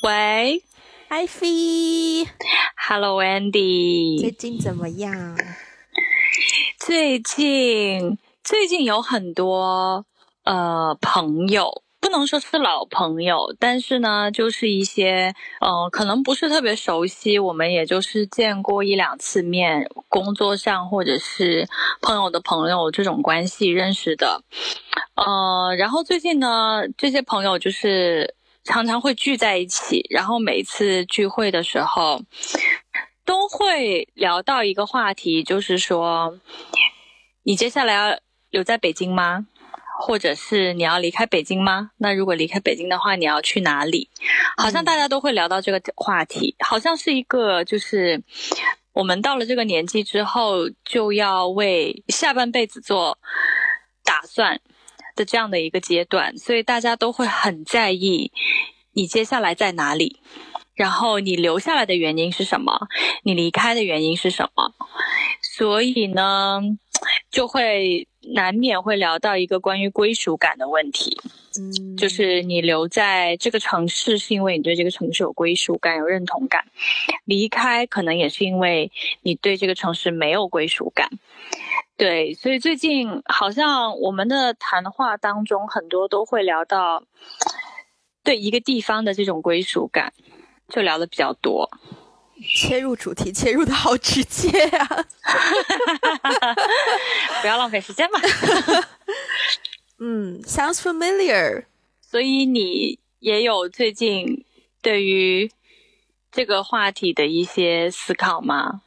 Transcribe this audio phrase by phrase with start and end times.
[0.00, 0.62] 喂
[1.08, 5.36] ，Hi Fee，Hello Andy，最近怎么样？
[6.78, 10.06] 最近最近有很多
[10.44, 11.82] 呃朋友。
[12.00, 21.66] 不能说是老朋友，但是呢，就是一些呃，可能不是特别熟悉，我们也就是见过一两次面，工作上或者是
[22.00, 24.42] 朋友的朋友这种关系认识的。
[25.16, 28.36] 呃，然后最近呢，这些朋友就是
[28.68, 32.22] 常常会聚在一起，然后每次聚会的时候
[33.24, 36.38] 都会聊到一个话题，就是说，
[37.44, 38.18] 你接下来要
[38.50, 39.46] 留在北京吗？
[40.00, 41.92] 或者是你要离开北京吗？
[41.96, 44.10] 那如果离开北京的话，你要去哪里？
[44.58, 48.22] 好像大家都会聊到这个话题，好像是一个就是
[48.92, 53.18] 我们到了这个年纪之后就要为下半辈子做
[54.04, 54.60] 打算
[55.18, 58.30] 的这样的一个阶段，所以大家都会很在意
[58.92, 60.20] 你接下来在哪里，
[60.74, 62.86] 然后你留下来的原因是什么，
[63.24, 64.72] 你离开的原因是什么，
[65.42, 66.60] 所以呢，
[67.30, 68.06] 就会。
[68.34, 71.18] 难免会聊到一个关于归属感的问题，
[71.58, 76.66] 嗯，就是你留在这个城市是因为你对这个城市有归属感、有认同感，
[77.24, 81.08] 离开可能也是因为你对这个城市没有归属感。
[81.98, 87.02] 对，所以最近好像我们的谈话当中很多都会聊到
[88.22, 90.12] 对一个地方的这种归属感，
[90.68, 91.68] 就聊的比较多。
[92.40, 94.86] 切入主题，切入的好直接呀！
[97.42, 98.20] 不要浪费时间嘛。
[99.98, 101.64] 嗯，sounds familiar。
[102.00, 104.44] 所以你也有最近
[104.80, 105.50] 对于
[106.30, 108.82] 这个话题的一些思考吗？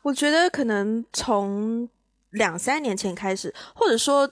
[0.00, 1.90] 我觉得可能从
[2.34, 4.30] 两三年前开始，或者说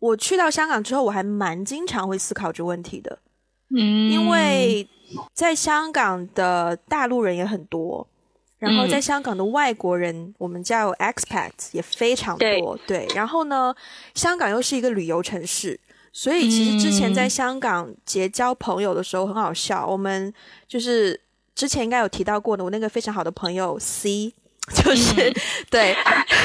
[0.00, 3.20] 我去到香港之后，我还蛮经常会思考这个问题的。
[3.68, 4.88] 嗯，因为。
[5.34, 8.08] 在香港的大陆人也很多，
[8.58, 12.78] 然后在香港的外国人，我们叫 expats 也非常多。
[12.86, 13.74] 对，然后呢，
[14.14, 15.78] 香港又是一个旅游城市，
[16.14, 19.86] 所以其实之前在香港结交朋友的时候很好笑。
[19.86, 20.32] 我们
[20.66, 21.20] 就是
[21.54, 24.32] 之前应该有提到过的，我那个非常好的朋友 C。
[24.74, 25.14] 就是
[25.70, 25.94] 对，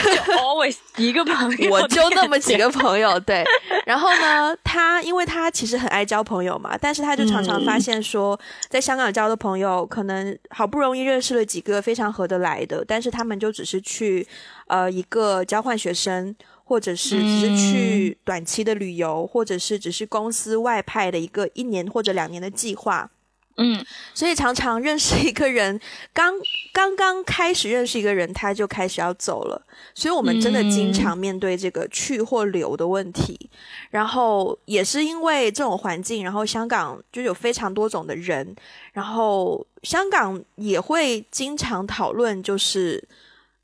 [0.03, 3.19] 就 always 一个朋友，我就那么几个朋友。
[3.21, 3.43] 对，
[3.85, 8.39] 然后呢，他因为他其实很爱交朋友嘛，但是他就常常发现说，
[8.69, 14.27] 在香港交的朋友，可能好不容易认识了几个非常合得来的，但是他们就只是去
[14.67, 23.09] 呃一个交换学生，或者是只是去短期的旅游，或者是只是公司外派的一个一年或者两年的计划。
[23.57, 25.79] 嗯，所以常常认识一个人，
[26.13, 26.33] 刚
[26.71, 29.61] 刚刚开始认识一个人，他就开始要走了。
[29.95, 33.49] 所以我们真的经常面对这个去或留的问题。
[33.89, 38.55] 然后也是因为这种环境，然后香港就有非常多种的人，
[38.93, 43.03] 然后香港也会经常讨论，就是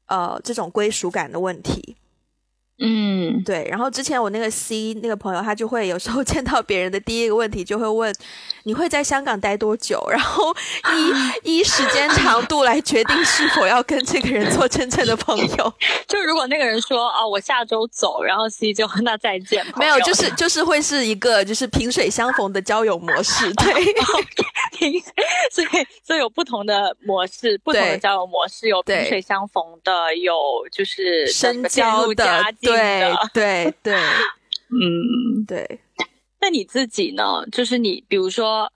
[0.08, 1.96] 呃这种归属感的问题。
[2.80, 3.68] 嗯，对。
[3.70, 8.14] 然后之前我那个 C 那个朋友，他就会有时候见到别人的第一个问题，就会问
[8.64, 10.54] 你会在香港待多久，然后
[11.44, 15.74] 依依时间长度来决定是否要跟这个人做真正的朋友。
[16.08, 19.64] 就如果那个人说哦，我下周走，然后 C 就 那再见。
[19.78, 23.54] 没有，就是就是会是一个就是萍水相逢的交友模式。
[23.54, 23.72] 对，
[25.52, 25.68] 所以
[26.04, 30.34] 所以有不同的模式，不同的交友模式，有萍水相逢的，有
[30.72, 32.44] 就是深交的。
[32.64, 33.94] 对对对，
[34.72, 35.80] 嗯，对。
[36.42, 37.46] 那你自己呢？
[37.52, 38.70] 就是你，比如说，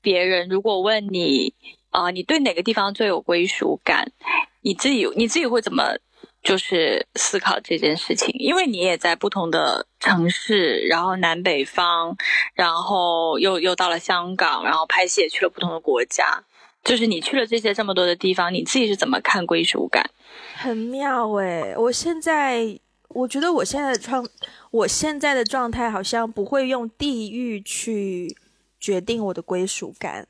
[0.00, 1.52] 别人如果问你
[1.90, 4.12] 啊，你对哪个地方最有归属感？
[4.60, 5.96] 你自己你自己会怎么
[6.44, 8.32] 就是思考这件事情？
[8.38, 12.16] 因为你也在不同的城市，然后南北方，
[12.54, 16.44] 然后又又到了香港，然后拍戏也去了不同的国家。
[16.84, 20.08] 就是你去了这些这么多的地方，你自己是怎么看归属感？
[20.54, 21.74] 很妙哎！
[21.76, 22.78] 我现在。
[23.08, 24.28] 我觉得我现在的状，
[24.70, 28.36] 我现在的状态好像不会用地域去
[28.78, 30.28] 决定我的归属感。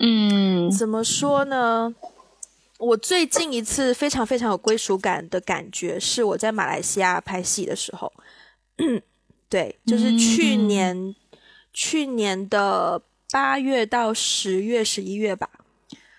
[0.00, 1.94] 嗯，怎么说呢？
[2.78, 8.12] 我最近一次非常非常有归属感的感觉是我在马来西亚拍戏的时候。
[9.50, 11.16] 对，就是去年
[11.72, 13.02] 去年的
[13.32, 15.50] 八月到十月十一月吧。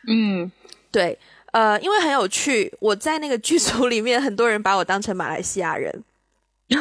[0.08, 0.52] 嗯，
[0.92, 1.18] 对。
[1.52, 6.04] 呃，因为很有趣，我在那个剧组里面，很多人把我当成马来西亚人。
[6.70, 6.78] 对，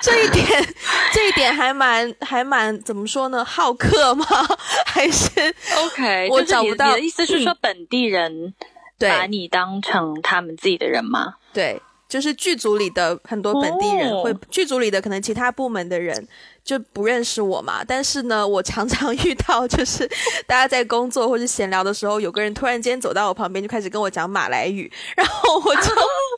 [0.00, 0.74] 这一点，
[1.12, 3.44] 这一点还蛮还蛮怎么说呢？
[3.44, 4.24] 好客吗？
[4.86, 6.28] 还是 OK？
[6.30, 6.86] 我找不到。
[6.86, 8.54] 你的意思是说本地人
[8.98, 11.34] 把你当成他们自己的人吗？
[11.52, 16.26] 对，就是剧组里的很多本地人会，剧组里的可能其他部门的人
[16.64, 17.84] 就不认识我嘛。
[17.86, 20.06] 但是呢，我常常 遇到，就是
[20.44, 25.82] 大家在工作或者闲聊的时候，有个人突然间走到我旁边，就开始跟我讲马来语，然后我就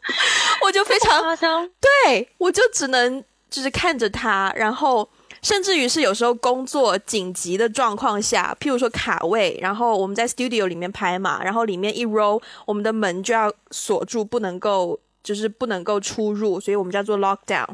[0.66, 1.36] 我就非常
[1.80, 5.08] 对，我就只能就是看着他，然后
[5.40, 15.00] 甚至于是有时候工作紧急的状况下，譬如说卡位，然后我们在 studio 里面拍嘛，然后里面一 roll，我们的门就要锁住，不能够。
[15.22, 17.68] 就是不能够出入，所以我们叫做 lockdown。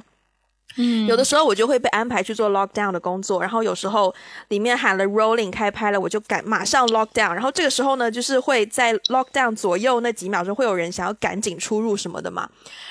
[0.76, 4.14] 嗯，有的时候我就会被安排去做 lockdown 的工作，然后有时候
[4.48, 7.32] 里面喊了 rolling 开拍了，我就赶马上 lockdown。
[7.32, 12.48] 然后这个时候呢，就是会在 lockdown 左右那几秒钟，会有人想要赶紧出入什么的嘛。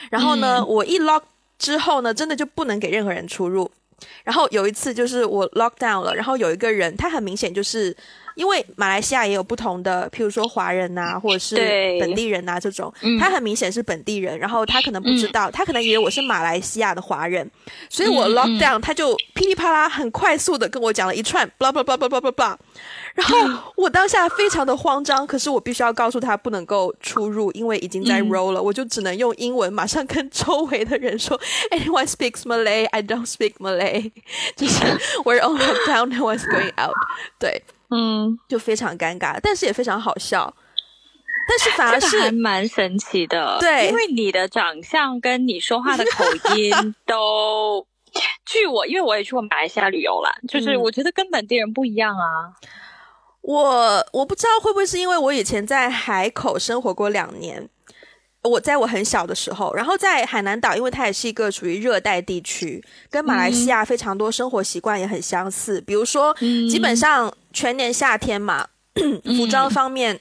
[0.09, 1.21] 然后呢，我一 lock
[1.59, 3.71] 之后呢，真的就不能给任何人出入。
[4.23, 7.95] 然后有一次就是我 lockdown 了，然后有一个人，他很明显就是。
[8.37, 11.55] 因为马来西亚也有不同的，譬如说华人呐，或者是
[11.99, 17.49] 本地人呐这种，他很明显是本地人，然后他可能不知道，他可能以为我是马来西亚的华人，
[17.89, 22.55] 所以我 lock down，他就噼里啪啦很快速的跟我讲了一串，blah blah blah blah blah blah blah，
[23.17, 31.35] 然后我当下非常的慌张，可是我必须要告诉他不能够出入，因为已经在 roll 了，我就只能用英文马上跟周围的人说
[31.71, 34.11] ，anyone speaks Malay，I don't speak Malay，
[34.55, 34.83] 就是
[35.25, 36.93] we're on lockdown，no one's going out，
[37.39, 37.63] 对。
[37.89, 40.53] 嗯，就非常尴尬，但是也非常好笑，
[41.47, 46.25] 但是反而是还蛮神奇的，对，因为你的长相跟你说话的口
[46.57, 47.87] 音都，
[48.45, 52.51] 据我，因为我也去过马来西亚旅游啦，就是我觉得跟本地人不一样啊。
[53.47, 57.69] 我我不知道会不会是因为我以前在海口生活过两年。
[58.43, 65.81] 我在我很小的时候，然后在海南岛，因为它也是一个属于热带地区，跟马来西亚非常多生活习惯也很相似。
[65.81, 66.33] 比如说，
[66.69, 68.67] 基本上全年夏天嘛，
[69.25, 70.17] 服装方面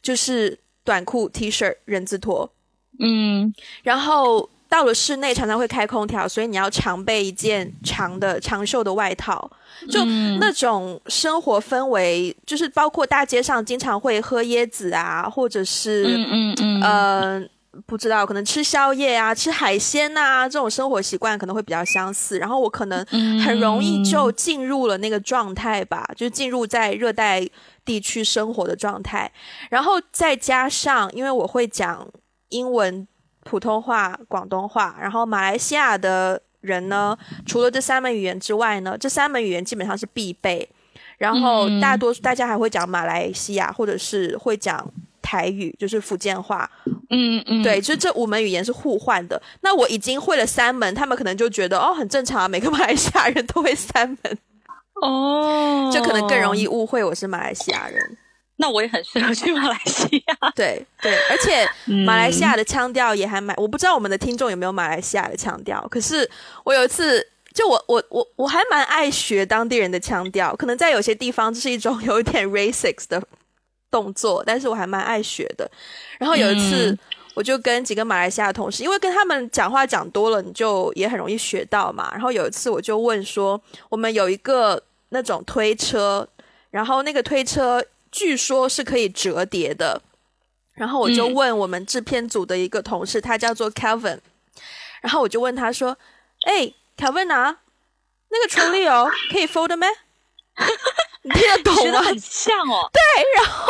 [0.00, 2.52] 就是短裤、T 恤、人字拖。
[3.00, 3.52] 嗯，
[3.82, 9.50] 然后到了室内常常会开空调，所以你要常备一件长的长袖的外套。
[9.90, 10.04] 就
[10.40, 17.50] 那种生活氛围，就是包括大街上经常会喝椰子啊，或者是嗯嗯嗯，
[17.86, 22.40] 不知道可能吃宵夜啊、吃海鲜呐，这种生活习惯可能会比较相似。
[22.40, 23.06] 然后我可能
[23.44, 27.46] 很容易就进入了那个状态吧，就进入在热带
[27.84, 29.30] 地区生活的状态。
[29.70, 32.04] 然后再加上，因为我会讲
[32.48, 33.06] 英文、
[33.48, 36.40] 普通话、广东话，然后马来西亚的。
[36.60, 37.16] 人呢？
[37.46, 40.68] 除了这三门语言之外呢，这三门语言基本上是必备。
[41.16, 44.84] 然后大多数大家还会讲马来西亚，或者是会讲
[45.22, 46.68] 台语，就是福建话。
[47.10, 49.40] 嗯嗯，对，就这五门语言是互换的。
[49.60, 54.38] 那我已经会了三门，他们可能就觉得哦，很正常啊，每个马来西亚人都会三门。
[55.00, 58.18] 哦，就可能更容易误会我是马来西亚人。
[58.60, 60.50] 那我也很适合去马来西亚。
[60.54, 61.64] 对对，而且
[62.04, 63.56] 马来西亚的腔调也还蛮……
[63.56, 65.80] 我不知道我们的听众有没有马来西亚的腔调。
[65.88, 66.28] 可是
[66.64, 67.24] 我有一次，
[67.54, 70.56] 就我我我我还蛮爱学当地人的腔调。
[70.56, 73.22] 可能在有些地方这是一种有一点 racist 的
[73.92, 75.70] 动作，但是我还蛮爱学的。
[76.18, 76.98] 然后有一次，
[77.34, 82.08] 我就跟几个马来西亚的同事，因为跟他们讲话讲多了，你就也很容易学到嘛。
[82.10, 86.28] 然后有一次，我就问说，我们有一个那种推车，
[86.72, 87.80] 然后那个推车。
[88.10, 90.02] 据说是可以折叠的，
[90.74, 94.20] 然后我就问我们制片组的一个同事，他叫做 Kevin，
[95.02, 95.96] 然后我就问他说
[96.46, 97.58] ：“哎，Kevin 啊，
[98.28, 99.86] 那个处理哦， 可以 fold 吗？
[101.22, 102.00] 你听得懂吗？
[102.02, 102.88] 很像哦。
[102.92, 103.00] 对，
[103.36, 103.66] 然后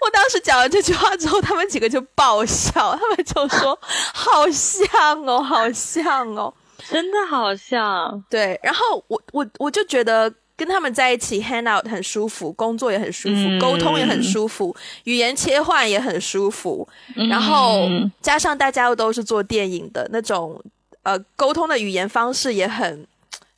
[0.00, 6.52] 我当时讲完这句话之后，他们几个就爆笑，他们就说好像哦，好像哦，
[6.88, 8.22] 真的好像。
[8.28, 10.32] 对，然后我我我就觉得。
[10.60, 16.86] 跟他们在一起 hang out 很舒服，工作也很舒服，沟通也很舒服，语言切换也很舒服。
[17.30, 17.88] 然后
[18.20, 20.62] 加上大家又都是做电影的那种，
[21.02, 23.06] 呃，沟通的语言方式也很，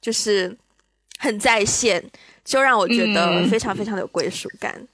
[0.01, 0.57] 就是
[1.19, 2.01] 很在线，
[2.45, 4.87] 就让我觉得非常非常的有归属感。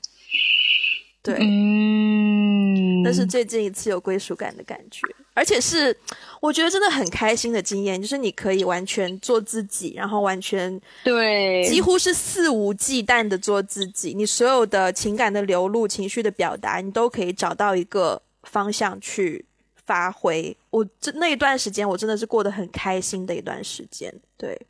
[1.22, 5.02] 对，嗯，那是最近一次有归属感的感觉，
[5.34, 5.94] 而且是
[6.40, 19.44] 我觉得真的很开心的经验，就是你可以完全做自己，然后完全对，几乎是肆无忌惮的做自己，你所有的情感的流露、情绪的表达，你都可以找到一个方向去
[19.84, 20.56] 发挥。
[20.70, 24.14] 我这那一段时间，我真的是过得很开心的一段时间。
[24.36, 24.60] 对，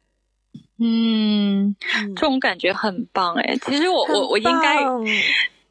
[0.78, 1.76] 嗯，
[2.16, 3.58] 这种感觉很棒哎。
[3.66, 4.78] 其实我我我应该。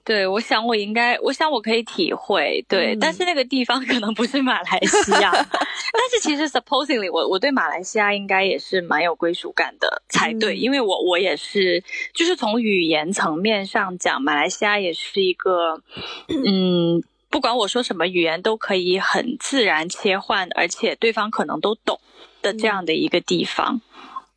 [0.08, 11.84] 对，我想我应该，我想我可以体会，对，但是那个地方可能不是马来西亚， 但是其实 supposedly 我我对马来西亚应该也是蛮有归属感的才对，因为我我也是，
[12.14, 15.82] 就是从语言层面上讲，马来西亚也是一个，
[16.30, 22.00] 嗯，不管我说什么语言都可以很自然切换，而且对方可能都懂
[22.42, 23.82] 的这样的一个地方。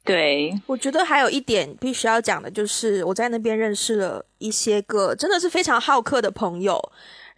[0.04, 6.80] 对，我觉得还有一点必须要讲的就是，我在那边认识了一些个真的是非常好客的朋友。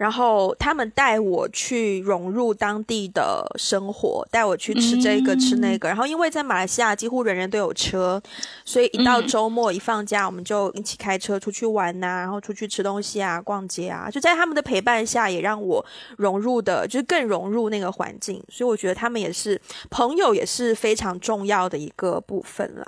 [0.02, 5.86] 然后他们带我去融入当地的生活，带我去吃这个吃那个。
[5.86, 8.20] 然后因为在马来西亚几乎人人都有车，
[8.64, 14.10] 所以一到周末一放假，我们就一起开车出去玩呐，然后出去吃东西啊、逛街啊。
[14.10, 15.86] 就在他们的陪伴下，也让我
[16.18, 18.42] 融入的，就是更融入那个环境。
[18.48, 22.84] 所以我觉得他们也是朋友，也是非常重要的一个部分啦。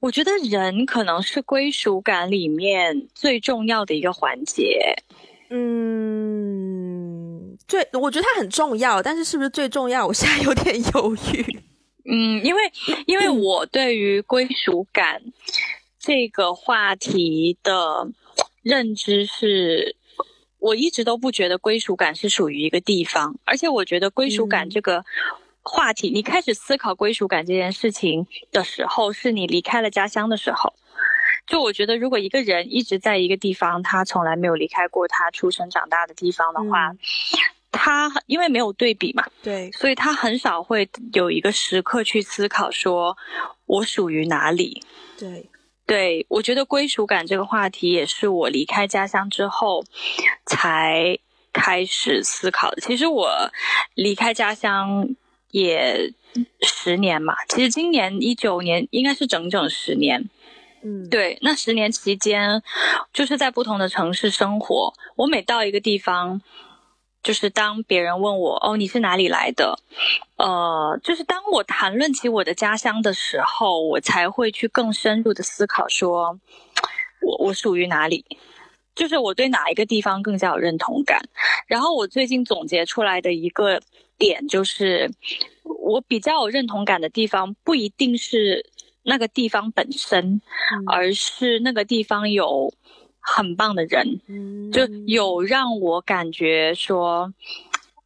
[0.00, 4.96] 我觉得人可能是归属感里面最重要的一个环节。
[5.52, 5.58] 嗯，
[7.66, 10.06] 最我觉得它很重要，但是是不是最重要？
[10.06, 11.44] 我现在有点犹豫。
[12.04, 12.62] 嗯，因为
[13.06, 15.20] 因为我对于归属感
[15.98, 18.08] 这个话题的
[18.62, 19.96] 认知是，
[20.58, 25.04] 我一直都不觉得归属感是属于一个地方，而且我觉得归属感这个
[25.62, 30.72] 话题，你开始思考归属感这件事情的时候，是你离开了家乡的时候。
[31.50, 36.94] 就我觉得，如果一个人一直在一个地方，他从来没有离开过他出生长大的地方的话，
[37.72, 43.18] 他因为没有对比嘛，对，所以他很少会有一个时刻去思考说，
[43.66, 44.80] 我属于哪里。
[45.18, 45.44] 对，
[45.86, 49.84] 对我觉得归属感这个话题也是我离开家乡之后
[50.46, 51.18] 才
[51.52, 52.80] 开始思考的。
[52.80, 53.50] 其实我
[53.94, 55.08] 离开家乡
[55.50, 56.12] 也
[56.62, 60.30] 十年嘛，其实今年一九年应该是整整十年。
[60.82, 62.62] 嗯，对，那十年期间，
[63.12, 64.94] 就是在不同的城市生活。
[65.16, 66.40] 我每到一个地方，
[67.22, 69.78] 就是当别人问我哦你是哪里来的，
[70.36, 76.38] 呃，就是当我谈论起我的家乡的时候，我才会去更深入的思考，说
[77.20, 78.24] 我我属于哪里，
[78.94, 81.20] 就是我对哪一个地方更加有认同感。
[81.66, 83.82] 然后我最近总结出来的一个
[84.16, 85.10] 点就是，
[85.62, 88.64] 我比较有认同感的地方不一定是。
[89.02, 90.40] 那个地方本身，
[90.86, 92.72] 而是那个地方有
[93.18, 94.20] 很棒的人，
[94.72, 97.32] 就有让我感觉说，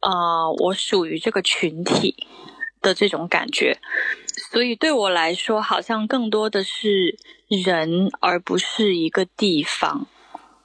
[0.01, 2.15] 呃，我属于这个群体
[2.81, 3.77] 的这种感觉。
[4.51, 10.07] 所以对我来说，好像更多的是人，而不是一个地方。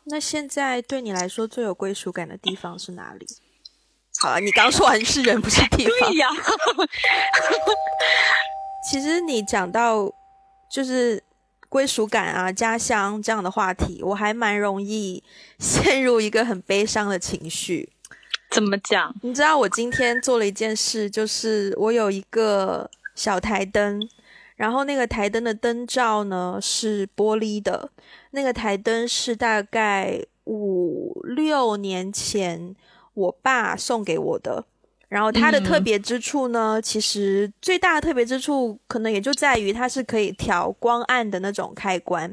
[0.04, 3.26] 那现在对你来说最有归属感的地方是哪里？
[4.20, 6.08] 好了，你刚说完是人，不是地方。
[6.08, 6.28] 对呀。
[8.90, 10.12] 其实你讲到。
[10.70, 11.22] 就是
[11.68, 15.22] 归属感啊，家乡这样的话题，我还蛮容易
[15.58, 17.90] 陷入一个很悲伤的情绪。
[18.50, 19.14] 怎么讲？
[19.22, 24.00] 你知道我今天做了一件事，就是我有一个小台灯，
[24.56, 27.90] 然后那个台灯的灯罩呢是玻璃的，
[28.30, 32.74] 那个台灯是大概五六年前
[33.14, 34.64] 我爸送给我的。
[35.10, 42.32] 然后它的特别之处呢，其实最大的特别之处可能也就在于它是可以调光暗的那种开关。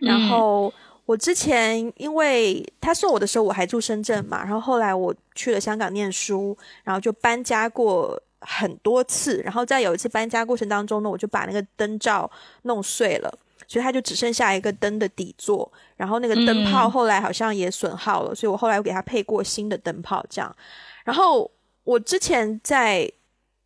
[0.00, 0.72] 然后
[1.04, 9.42] 我之前因为他送我的时候我还住深圳嘛，然后后来我去了香港念书，然后就搬家过很多次。
[9.44, 12.30] 然后在有一次搬家过程当中呢，我就把那个灯罩
[12.62, 13.30] 弄碎了，
[13.66, 15.70] 所以它就只剩下一个灯的底座。
[15.94, 20.56] 然后那个灯泡后来好像也损耗了，所以我后来又给它配过新的灯泡，这样。
[21.04, 21.50] 然后。
[21.88, 23.10] 我之前在，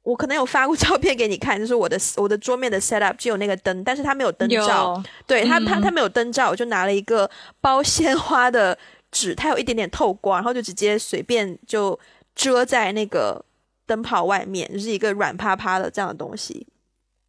[0.04, 7.28] 我可能有发过 照片给你看，就是我的我的桌面的 set up 只有那个灯，但是它没有灯罩，对它它它没有灯罩，我就拿了一个
[7.60, 8.78] 包鲜花的
[9.10, 11.98] 纸，它有一点点透光，然后就直接随便就
[12.36, 13.44] 遮在那个
[13.86, 16.64] 灯泡外面，就是一个软趴趴的这样的东西。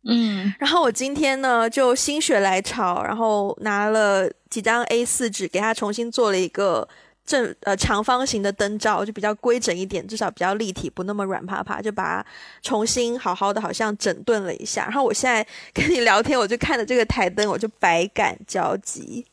[0.07, 6.87] 嗯，然后我今天呢就心血来潮，然后拿了几张 A 四纸给它重新做了一个。
[7.25, 12.25] 正呃长方形的灯罩就比较规整一点，至少比较立体，不那么软趴趴，就把它
[12.61, 14.83] 重新好好的好像整顿了一下。
[14.83, 19.25] 然后我现在跟你聊天，我就看着这个台灯，我就百感交集。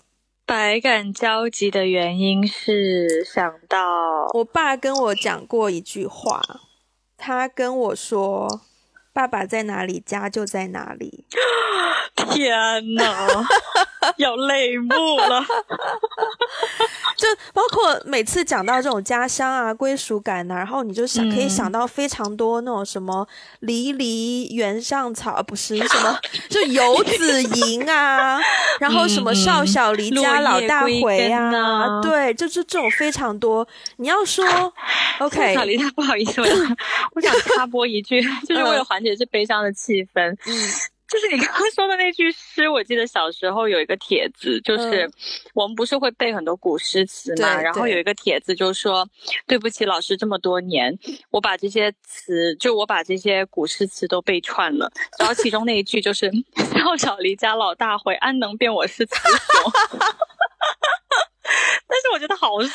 [0.46, 6.42] 百感交集的原因是想到我爸跟我讲过一句话，
[7.16, 8.62] 他跟我说
[9.14, 11.24] ：“爸爸在哪里，家就在哪里。
[12.34, 13.26] ”天哪，
[14.16, 15.44] 有泪目了。
[17.16, 23.26] 就包括每次讲到这种家乡啊、归属感呐，然后你就想可以想到非常多那种什么
[23.60, 28.40] “离离原上草”不是什么， 就游子吟啊，
[28.80, 33.66] 然后什么“少小离家老大回”啊，对，就是这种非常多。
[33.96, 34.44] 你要说
[35.18, 36.40] OK，少离家不好意思，
[37.14, 40.30] 我想插播一句，就是为了缓解这悲伤的气氛。
[40.46, 40.70] 嗯。
[41.10, 45.12] 就是你刚刚说的那句诗，我记得小时候有一个帖子，就是、嗯。
[45.54, 49.06] 我们不是会背很多古诗词嘛，对然后有一个帖子就说，
[49.46, 50.96] 对不起老师这么多年，
[51.30, 56.30] 我把这些词，就我把这些古诗词都背串了，然后其中那一句就是
[56.72, 59.72] “少小离家老大回，安能辨我是雌雄”。
[61.88, 62.70] 但是我觉得好顺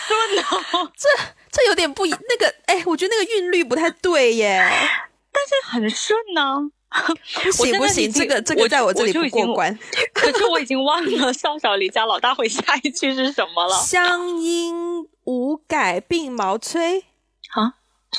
[0.74, 1.08] 哦， 这
[1.51, 4.70] 这有点不一那个，哎，我觉得那个韵律不太对耶。
[5.32, 6.70] 但是很顺呢、
[7.52, 9.78] 行 不行，这个这个在我这里过关。
[10.14, 17.00] 可是我已经忘了“少小离家老大回”下一句是什么了乡音无改鬓毛衰
[17.54, 17.75] 啊？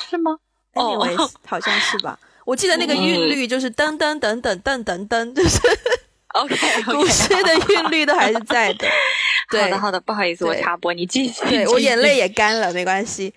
[0.09, 0.37] 是吗？
[0.73, 2.19] 哦，anyways， 好像是吧？
[2.45, 5.59] 我记得那个韵律就是噔噔噔噔噔噔噔，就是
[6.33, 8.87] ，OK，, 古诗的韵律都还是在的。
[9.49, 11.43] 对好的，好的，不好意思，我插播，你继续。
[11.49, 13.33] 对我眼泪也干了，没关系。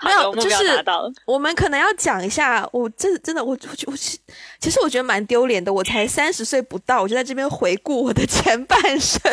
[0.00, 0.84] 好 没有就是。
[1.24, 4.18] 我们可能要讲一下，我真的真的，我我我其
[4.60, 5.72] 其实我觉得蛮丢脸的。
[5.72, 9.20] 我才 三十岁不到，我就在这边回顾我的前半生，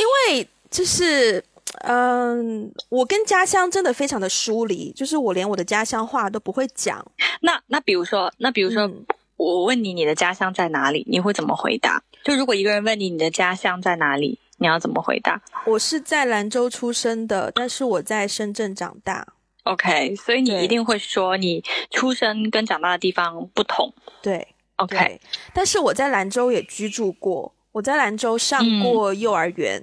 [0.00, 1.42] 因为就是
[1.84, 7.04] 嗯，我跟家乡真的非常的疏离，就是我连我的家乡话都不会讲。
[7.42, 9.06] 那那比如说，那比如说，嗯
[9.36, 12.02] 我问你你的家乡在哪里，你会怎么回答？
[12.24, 19.26] 就如果一个人问你你的家乡在哪里，你要怎么回答我是在兰州出生的，但是我在深圳长大。
[19.64, 23.92] ？OK，所以你一定会说你出生跟长大的地方不同。
[24.20, 25.20] 对 OK，对，
[25.54, 29.82] 但是我在兰州也居住过，我在兰州上嗯过幼儿园，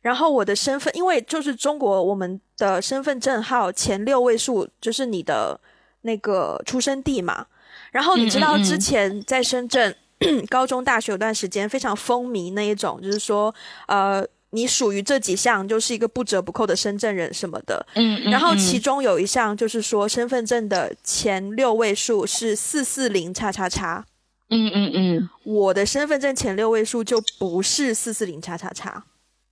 [0.00, 5.60] 然后我的身份，因为就是中国我们的身份证号前六位数就是你的
[6.02, 7.46] 那个出生地嘛，
[7.90, 9.94] 然后你知道之前在深圳
[10.48, 13.54] 高中、大学有段时间非常风靡那一种，就是说
[13.88, 14.26] 呃。
[14.56, 17.84] 你属于这几项，就是一个不折不扣的深圳人什么的。
[17.96, 24.06] 嗯，嗯然后嗯其中有一项就是说，身份证的前六位数是四四零叉叉叉。
[24.50, 29.02] 嗯嗯嗯我的身份证前六位数就不是四四零叉叉叉。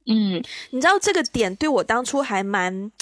[0.07, 0.41] 嗯
[0.71, 2.93] 你知道这个点对我当初还蛮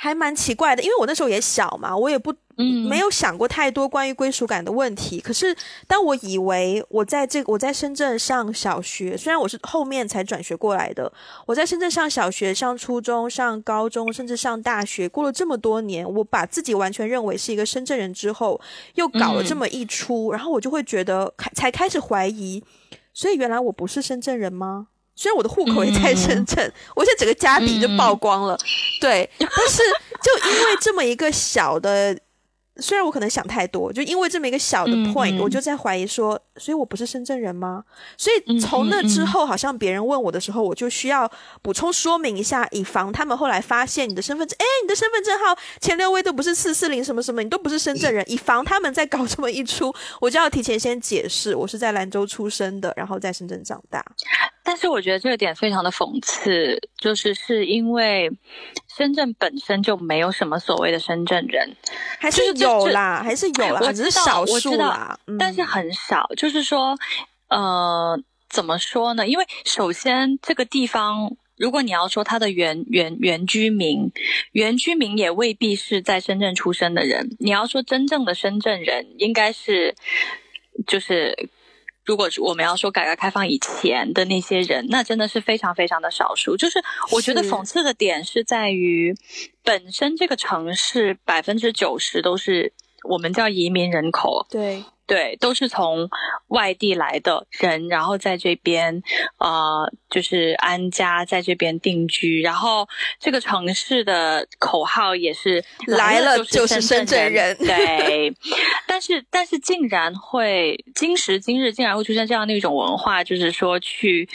[0.00, 5.18] 还蛮奇怪的，因为我那时候也小嘛，我也不嗯，没有想过太多关于归属感的问题。
[5.18, 5.52] 可是
[5.88, 11.12] 当我以为我在这个我在深圳上小学，虽然我是后面才转学过来的，
[11.46, 18.60] 我在深圳上小学、上初中、上高中，甚至上大学，过了这么多年，我把自己完全认为是一个深圳人之后，
[18.94, 22.62] 又搞了这么一出，然后我就会觉得开才开始怀疑，
[23.12, 24.86] 所以原来我不是深圳人吗？
[25.18, 28.56] 虽然我的户口也在深圳，我现在整个家底就曝光了，
[29.00, 29.82] 对，但是
[30.22, 32.16] 就因为这么一个小的，
[32.76, 35.40] 虽然我可能想太多，就因为这么一个小的嗯 point，、嗯。
[35.40, 37.82] 我就在怀疑说，所以我不是深圳人吗？
[38.16, 41.28] 所以嗯从那之后，好像别人问我的时候，我就需要
[41.62, 54.04] 补充说明一下，以防他们后来发现你的身份证，哎，你的身份证号前六位都不是四四零什么什么，你都不是深圳人，以防他们再搞这么一出，我就要提前先解释，我是在兰州出生的，然后在深圳长大。
[54.68, 58.30] 但是我觉得这个点非常的讽刺，就是是因为
[58.98, 61.74] 深圳本身就没有什么所谓的深圳人，
[62.18, 65.18] 还是有啦，还是有啦，只是少数啦。
[65.26, 66.28] 嗯但是很少。
[66.36, 66.94] 就是说，
[67.48, 69.26] 呃，怎么说呢？
[69.26, 71.34] 因为首先这个地方。
[71.56, 74.12] 如果你要说他的原原原居民，
[74.52, 77.34] 原居民也未必是在深圳出生的人。
[77.40, 79.96] 你要说真正的深圳人，应该是
[80.86, 81.48] 就是，
[82.08, 86.56] 如果是我们要说改革开放以前的那些人，那真的是非常非常的少数。
[86.56, 89.14] 就是我觉得讽刺的点是在于，
[89.62, 92.72] 本身这个城市百分之九十都是
[93.06, 96.08] 我们叫移民人口，对，对，都是从
[96.48, 99.02] 外地来的人，然后在这边
[99.38, 102.40] 呃，就是安家，在这边定居。
[102.42, 102.86] 然后
[103.18, 108.32] 这个城市的口号也是来了就就是深圳人对，
[108.86, 114.28] 但是但是竟然会今时今日竟然会出现这样的一种文化，就是说去。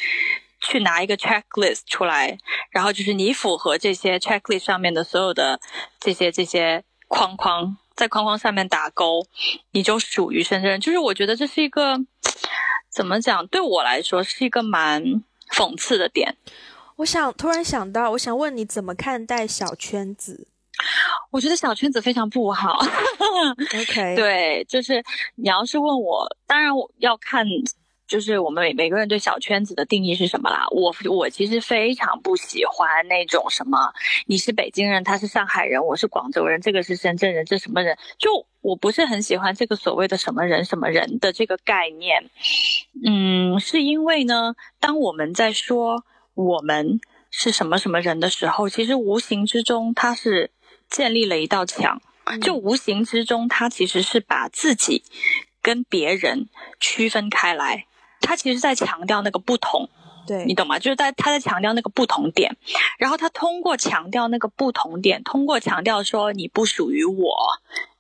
[0.66, 2.38] 去拿一个 checklist 出来，
[2.72, 5.60] 然后就是你符合这些 checklist 上面的所有的
[6.00, 9.26] 这些这些框框，在框框下面打勾，
[9.72, 10.80] 你就属于深圳人。
[10.80, 11.98] 就是我觉得这是一个
[12.90, 15.04] 怎么讲，对我来说是一个蛮
[15.52, 16.36] 讽刺的点。
[16.98, 20.48] 我想突然想到，我想问你怎么看待小圈子
[21.32, 22.78] 我觉得小圈子非常不好。
[23.80, 25.04] ？OK，， 对，就是
[25.36, 27.46] 你要是问我，当然我要看。
[28.14, 30.68] 就是我们每每个人对小圈子的定义是什么啦？
[30.70, 33.92] 我我其实非常不喜欢那种什么，
[34.28, 37.98] 你是北京人，他是上海人，我是广州人，这个是深圳人，这什么人？
[38.20, 42.30] 就我不是很喜欢这个所谓的什么人什么人的这个概念。
[43.04, 50.52] 嗯，是因为呢，当我们在说我们是什么什么人的时候，其实无形之中它是
[50.88, 52.00] 建立了一道墙。
[52.44, 55.04] 就无形之中，它其实是把自己
[55.64, 56.48] 跟别人
[56.80, 57.88] 区分开来，
[58.24, 59.88] 他其实在强调那个不同。
[60.26, 60.80] 对你懂吗？
[60.80, 62.56] 就是在他在强调那个不同点，
[62.98, 67.36] 然后他通过强调那个不同点，通过强调说你不属于我，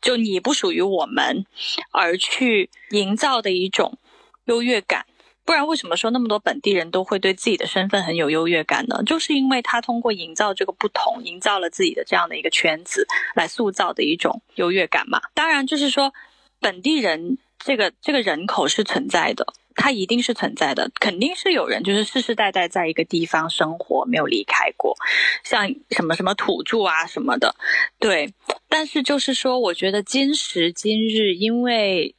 [0.01, 1.45] 就你不属于我们，
[1.91, 3.97] 而去营造的一种
[4.45, 5.05] 优越感。
[5.43, 9.03] 不然为什么说那么多本地人都会对自己的身份很有优越感呢？
[9.05, 13.05] 就是因为他通过营造这个不同，营造了自己的这样的一个圈子，
[13.36, 15.19] 来塑造的一种优越感嘛。
[15.33, 16.13] 当然，就是说
[16.62, 19.45] 本地人这个这个人口是存在的。
[19.75, 24.95] 它一定是存在的，肯定是有人就是世世代代在一个地方生活，没有离开过，
[25.43, 27.55] 像什么什么土著啊什么的，
[27.99, 28.33] 对。
[28.69, 32.15] 但是就是说，我觉得今时今日，因为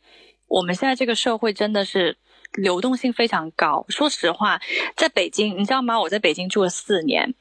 [0.46, 2.16] 我们现在这个社会真的是
[2.52, 3.84] 流动性非常高。
[3.88, 4.60] 说实话，
[4.94, 5.98] 在北京，你知道吗？
[6.00, 7.34] 我在北京住了四年，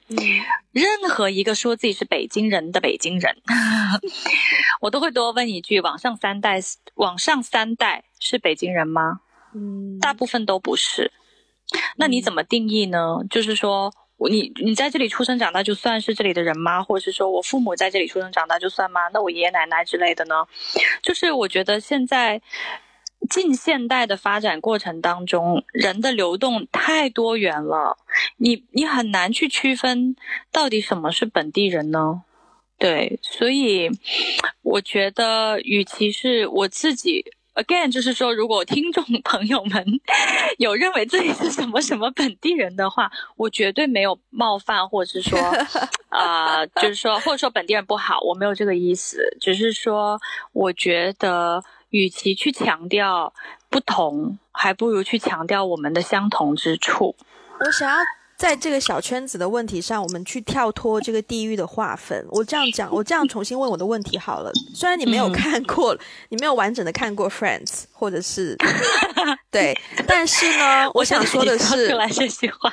[0.71, 3.37] 任何一个说自己是北京人的北京人，
[4.81, 6.59] 我都会多问一句：往上三代，
[6.95, 9.19] 往上三代是北京人吗？
[9.53, 11.11] 嗯，大部分都不是，
[11.97, 13.19] 那你怎么定义呢？
[13.29, 13.93] 就是说，
[14.29, 16.83] 你你在这里出生长大就算是这里的人吗？
[16.83, 19.01] 或者是说我父母在这里出生长大就算吗？
[19.13, 20.45] 那我爷爷奶奶之类的呢？
[21.01, 22.41] 就是我觉得现在
[23.29, 27.97] 近现代的发展过程当中，人的流动太多元了，
[28.37, 30.15] 你你很难去区分
[30.51, 32.23] 到底什么是本地人呢？
[32.77, 33.89] 对，所以
[34.61, 37.23] 我觉得，与其是我自己。
[37.55, 39.85] Again，就是说，如果听众朋友们
[40.57, 45.39] 有认为自己是什么什么本地人的话，我绝对没有冒犯，或者是说，
[46.09, 50.19] 啊，就是说，或者说本地人不好，我没有这个意思，只是说，
[50.51, 53.31] 我觉得，与其去强调
[53.69, 57.15] 不同，还不如去强调我们的相同之处。
[57.59, 57.97] 我想要。
[58.43, 62.27] 在这个小圈子的问题上，我们去跳脱这个地域的划分。
[62.29, 64.51] 我这样讲，我这样重新问我的问题好了。
[64.75, 68.57] 虽然你没有看过， 你没有完整的看过《Friends》，或者是
[69.49, 69.73] 对，
[70.05, 72.69] 但是呢，我想说的是，出来这句话。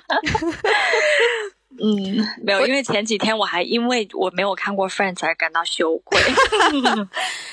[1.81, 6.21] 嗯，没有，因为前几天我还因为我没有看过《Friends》而感到羞愧。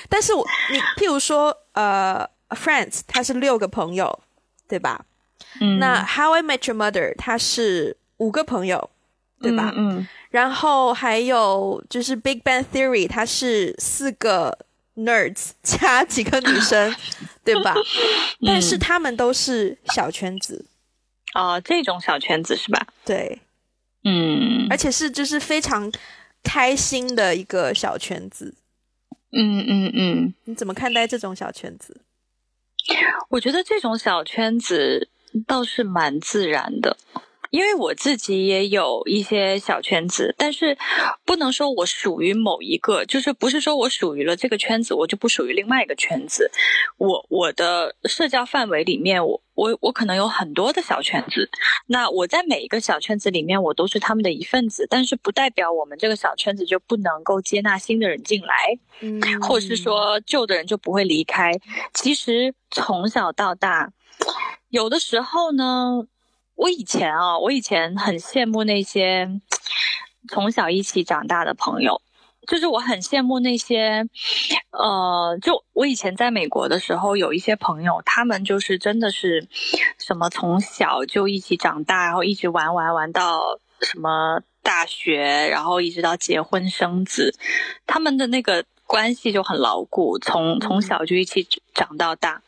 [0.08, 4.18] 但是我，你譬如说，呃，《Friends》它是六个朋友，
[4.66, 5.04] 对吧？
[5.60, 7.96] 嗯，那《How I Met Your Mother》它是。
[8.18, 8.90] 五个朋友，
[9.40, 9.72] 对吧？
[9.76, 14.58] 嗯，然后还有就是《Big Bang Theory》，它是四个
[14.96, 16.94] nerds 加几个女生，
[17.44, 17.74] 对吧？
[18.44, 20.64] 但是他们都是小圈子，
[21.34, 22.86] 哦，这种小圈子是吧？
[23.04, 23.40] 对，
[24.04, 25.90] 嗯，而且是就是非常
[26.42, 28.54] 开心的一个小圈子。
[29.30, 32.00] 嗯嗯嗯，你怎么看待这种小圈子？
[33.28, 35.10] 我觉得这种小圈子
[35.46, 36.96] 倒是蛮自然的。
[37.50, 40.76] 因为我自己也有一些小圈子，但是
[41.24, 46.50] 不能说我属于某一个，就是不是说我属于了这个圈子，我就不属于另外一个圈子。
[46.98, 51.48] 我我的社交范围里面，我我我可能有很多的小圈子，
[51.86, 61.52] 那我在每一个小圈子里面，我都是他们的一份子，但是不代表我们这个小圈子就不能够接纳新的人进来，嗯，或者是说旧的人就不会离开。
[61.94, 63.92] 其实从小到大，
[64.68, 66.06] 有的时候呢。
[66.58, 69.30] 我以前啊，我以前很羡慕那些
[70.28, 72.02] 从小一起长大的朋友，
[72.48, 74.04] 就是我很羡慕那些，
[74.72, 79.46] 呃，就我以前在美国的时候，有一些朋友，他们就是真的是
[79.98, 87.38] 什么从小就一起长大，然后一直玩玩玩到什么大学，然后一直到结婚生子，
[87.86, 92.42] 他们的那个关系就很牢固，从从小就一起长到大。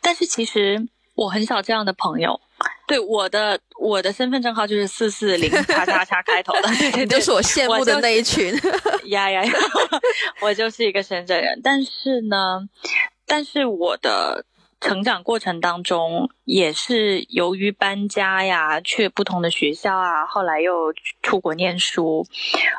[0.00, 2.40] 但是其实我很少这样的朋友。
[2.86, 8.52] 对我的我的身份证号就是四四零叉叉叉开头的， 对对对，就是我羡慕的那一群。
[9.06, 9.52] 呀呀呀！
[10.40, 12.68] 我就是一个深圳人，但是呢，
[13.26, 14.44] 但是我的。
[14.80, 22.26] 成长过程当中，也是由于搬家呀，去不同的学校啊，后来又出国念书，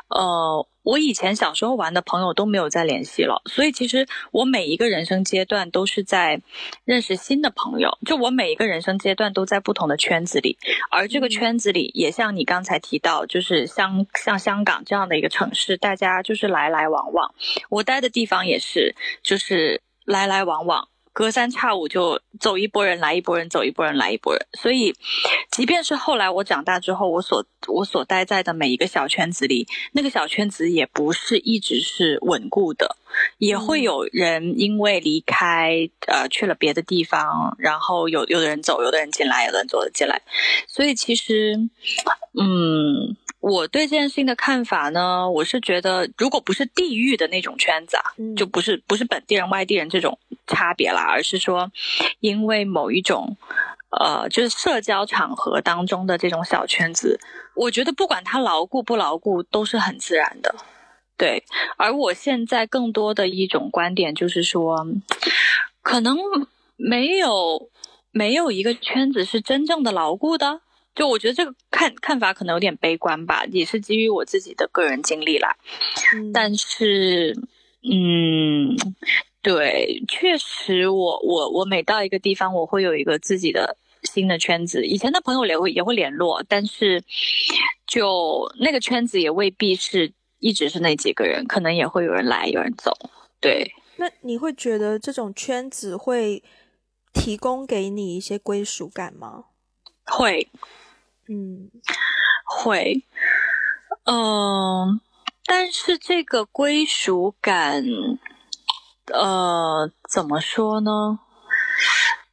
[0.08, 3.40] 呃，我以前小时候玩的朋友都没有再联系了。
[3.46, 6.42] 所以其实我每一个人生阶段都是在
[6.84, 10.58] 认识新的朋友，就我每一个人生阶段都在不同的圈子里，
[10.90, 17.32] 而这个圈子里也像你刚才提到，就是像像香港这样的一个城市，大家就是来来往往。
[17.70, 20.88] 我待的地方也是，就是来来往往。
[21.12, 24.46] 隔三差五就走一波人，来一波人，走一波人，来一波人。
[24.54, 24.94] 所以，
[25.50, 32.96] 即便是后来我长大之后，我所我所待在的每一个小圈子里，那个小圈子也不是一直是稳固的，
[33.38, 40.22] 也会有人因为离开，呃，去了别的地方，然后有有的人走，有的人进来，有的人走了进来。
[40.66, 41.56] 所以其实，
[42.40, 43.16] 嗯。
[43.42, 48.04] 我对这件事情的看法呢，我是觉得，如果不是地域的那种圈子啊，
[48.36, 51.72] 就不是不是本地人、外地人这种差别啦，而是说，
[52.20, 53.36] 因为某一种，
[53.98, 57.18] 呃，就是社交场合当中的这种小圈子，
[57.56, 60.54] 我觉得不管它牢固不牢固，都是很自然的。
[61.16, 61.42] 对，
[61.76, 64.86] 而我现在更多的一种观点就是说，
[65.82, 66.16] 可能
[66.76, 67.68] 没有
[68.12, 70.60] 没有一个圈子是真正的牢固的。
[70.94, 75.56] 就我觉得这个看看法可能有点悲观吧，也是基于我自己的个人经历啦。
[76.32, 77.36] 但是，
[77.82, 78.76] 嗯，
[79.42, 84.84] 对，确实，我我我每到一个地方，我会有一个自己的新的圈子。
[84.84, 87.02] 以前的朋友也会也会联络，但是
[87.86, 90.12] 就那个圈子也未必是。
[90.44, 92.90] 一直是那几个人，可能也会有人来，有人走。
[93.40, 96.42] 对，那你会觉得这种圈子会
[97.12, 99.44] 提供给你一些归属感吗？
[100.04, 100.48] 会，
[101.28, 101.70] 嗯，
[102.44, 103.04] 会，
[104.04, 105.00] 嗯，
[105.44, 107.84] 但是这个归属感，
[109.12, 111.18] 呃，怎么说呢？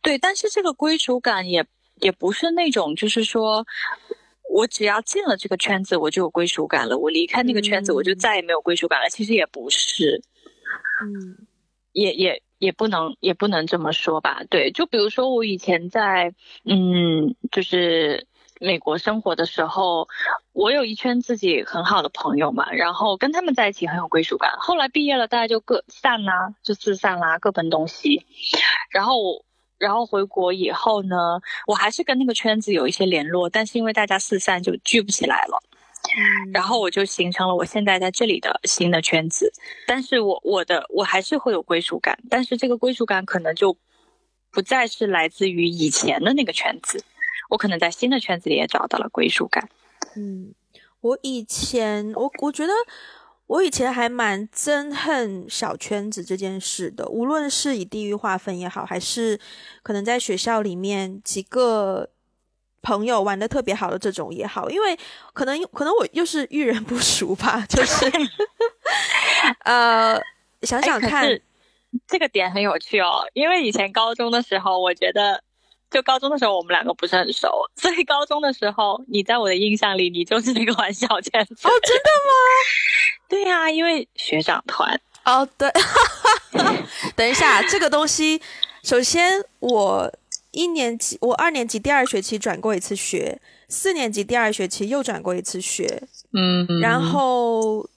[0.01, 3.65] 对，但是这个归属感也也不是那种，就是说。
[4.51, 6.97] 我只要进了这个圈子，我就有归属感了。
[6.97, 9.07] 我离开那个圈子，我就再也没有归属感了。
[9.07, 10.23] 其实也不是，
[11.03, 11.45] 嗯，
[11.91, 14.41] 也也也不能也不能这么说吧。
[14.49, 16.33] 对，就比如说我以前在
[16.65, 18.25] 嗯，就是
[18.59, 20.07] 美国生活的时候，
[20.53, 24.51] 我有一圈自己很好的朋友嘛，然后跟他们在一起很有归属感。
[24.59, 28.25] 后来毕业了，大家就各散啦，就四散啦，各奔东西。
[28.91, 29.43] 然后。
[29.79, 31.15] 然后回国以后呢，
[31.65, 35.57] 我还是跟那个圈子有一些联络，但是因为大家四散就聚不起来了。
[36.51, 39.53] 然后我就形成了我现在在这里的新的圈子，
[39.87, 43.77] 但是我我的我还是会有归属感，但是这个归属感可能就
[44.51, 47.01] 不再是来自于以前的那个圈子，
[47.49, 49.69] 我可能在新的圈子里也找到了归属感。
[50.15, 50.53] 嗯，
[51.01, 52.71] 我以前我我觉得。
[53.49, 59.39] 我以前还蛮憎恨小圈子这件事的，无论是以地域划分也好，还是
[59.81, 62.07] 可能在学校里面几个
[62.83, 64.95] 朋友玩的特别好的这种也好，因为
[65.33, 68.05] 可能可能我又是遇人不熟吧，就是
[69.65, 70.21] 呃，
[70.61, 71.27] 想想看，
[72.05, 75.43] 这个点很有趣哦，因为以前高中的时候，我觉得。
[75.91, 81.53] 就高中的时候，我们两个不是很熟，所以高中的时候，你在我的印象里，你就是那个玩小圈子。
[81.67, 82.33] 哦，真的吗？
[83.27, 84.99] 对呀，因为学长团。
[85.25, 85.71] 哦，对。
[87.15, 88.39] 等一下，这个东西，
[88.83, 90.11] 首先我
[90.51, 96.03] 一年级，我二年级第二学期转过一次学，四年级第二学期又转过一次学。
[96.33, 96.67] 嗯。
[96.79, 97.87] 然后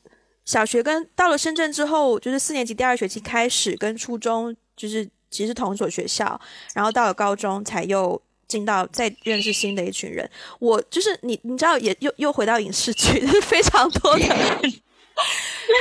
[0.44, 5.10] 小学跟到了深圳之后，就是四年级第二学期开始跟初中就是。
[5.32, 6.40] 其实同一所学校，
[6.74, 10.30] 然后到了高中才又进到再认识新的一群人。
[10.60, 14.26] 我就是你，你知道，也又又回到影视剧， 非常多的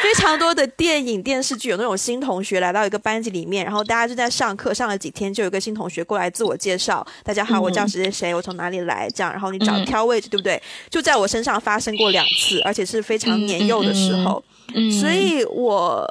[0.04, 10.62] 非常多的电影电视剧有那种新同学来到一个班级里面，然后大家就在上课上了几天，就有个新同学过来自我介绍：“大家好，我叫谁谁谁，我从哪里来。”这样，然后你找挑位置，对不对？
[10.90, 14.42] 就在我身上发生过两次，而且是非常年幼的时候，
[15.02, 16.08] 所以我。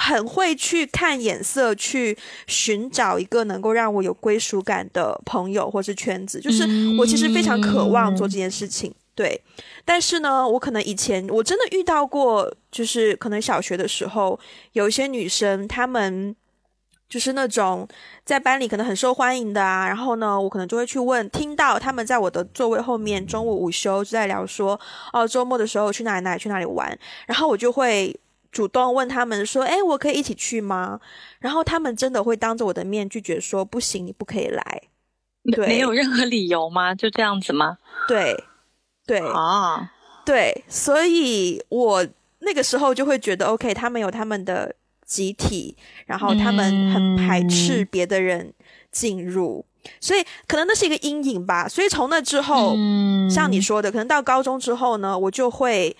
[0.00, 6.40] 很会去看眼色，去寻找一个能够让我有归属感的朋友或是圈子。
[6.40, 6.64] 就是
[6.96, 9.42] 我其实非常渴望做这件事情，对。
[9.84, 14.38] 但是呢，我可能以前我真的遇到过，就是可能小学的时候，
[14.72, 16.34] 有一些女生，她们
[17.08, 17.88] 就是那种
[18.24, 19.88] 在班里可能很受欢迎的啊。
[19.88, 24.78] 然后呢，我可能就会去问，听到他们在我的座位后面，中午午休就在聊说，
[25.12, 26.96] 哦，周末的时候去哪里哪里去哪里玩。
[27.26, 28.16] 然后我就会。
[28.50, 31.00] 主动问他们说：“哎，我可以一起去吗？”
[31.40, 34.82] 然后他们真的会当着我的面拒绝说：“不行，你不可以来。”
[35.52, 36.94] 对，没有任何理由吗？
[36.94, 37.78] 就这样子吗？
[38.06, 38.44] 对，
[39.06, 39.92] 对啊，
[40.24, 42.06] 对，所以我
[42.40, 44.74] 那个时候就会觉得，OK，他们有他们的
[45.06, 48.52] 集体，然后他们很排斥别的人
[48.90, 49.64] 进入，
[50.00, 51.66] 所以可能那是一个阴影吧。
[51.68, 52.74] 所以从那之后，
[53.30, 55.96] 像你说的，可能到高中之后呢，我就会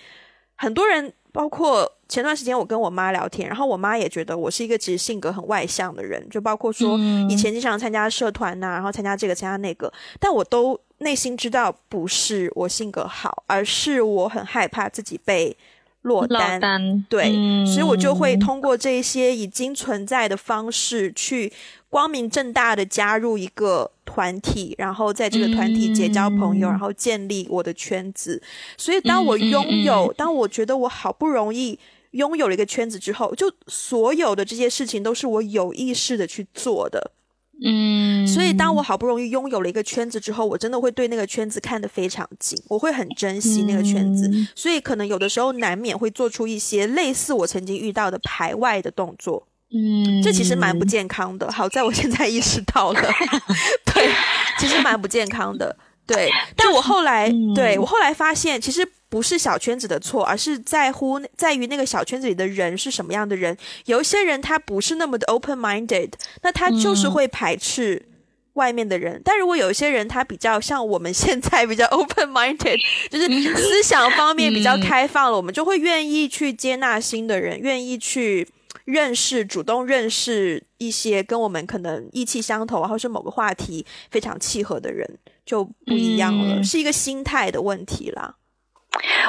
[0.56, 1.12] 很多人。
[1.38, 6.98] 包括前段时间我跟我妈聊天，然后我妈也觉得我是一个其实性格很外向的人，就包括说
[7.30, 15.56] 以前经常参加社团呐，然后参加这个参加那个，但我都内心知道不是我性格好，而是我很害怕自己被
[16.02, 16.58] 落单，
[17.08, 17.30] 对，
[17.64, 21.52] 所以我就会通过这些已经存在的方式去。
[21.90, 28.42] 光明正大的加入一个团体，然后在这个团体结交朋友，然后建立我的圈子。
[28.76, 31.78] 所以，当我拥有，当我觉得我好不容易
[32.10, 37.12] 拥有了一个圈子之后，就所有的这些事情都是我有意识的去做的。
[37.64, 49.48] 嗯，所以当我好不容易拥有了一个圈子之后，我真的会对那个圈子看得非常紧，我会很珍惜那个圈子，所以可能有的时候难免会做出一些类似我曾经遇到的排外的动作。
[49.70, 51.50] 嗯，这其实蛮不健康的。
[51.52, 53.02] 好在我现在意识到了，
[53.92, 54.10] 对，
[54.58, 55.76] 其实蛮不健康的。
[56.06, 63.54] 对，但我后来，对我后来发现，其实不是小圈子的错，而是在乎在于那个小圈子里的人是什么样的人。
[63.84, 68.08] 有一些人他不是那么的 open minded，那他就是会排斥
[68.54, 69.20] 外面的人。
[69.22, 78.48] 但如果有一些人他比较像我们现在比较 open minded，就是思想方面比较开放了，我们就会愿意去接纳新的人，愿意去。
[78.88, 85.06] 认识，主动认识一些跟我们可能意气相投，或是某个话题非常契合的人，
[85.44, 88.36] 就不一样了，是一个心态的问题啦。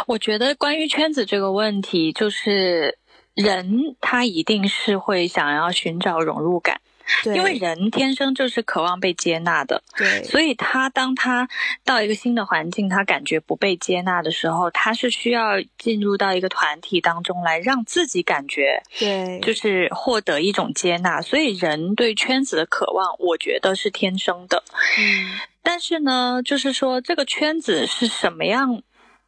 [0.08, 2.98] 我觉得关于圈子这个问题，就是
[3.34, 6.80] 人他一定是会想要寻找融入感。
[7.26, 11.48] 因为人天生就是渴望被接纳的，对，所以他当他
[11.84, 21.22] 到一个新的环境，他感觉不被接纳的时候，他是需要进入到一个团体当中来，让自己感觉，对，就是获得一种接纳。
[21.22, 24.64] 所以人对圈子的渴望，我觉得是天生的。
[25.00, 28.82] 嗯，但是呢，就是说这个圈子是什么样，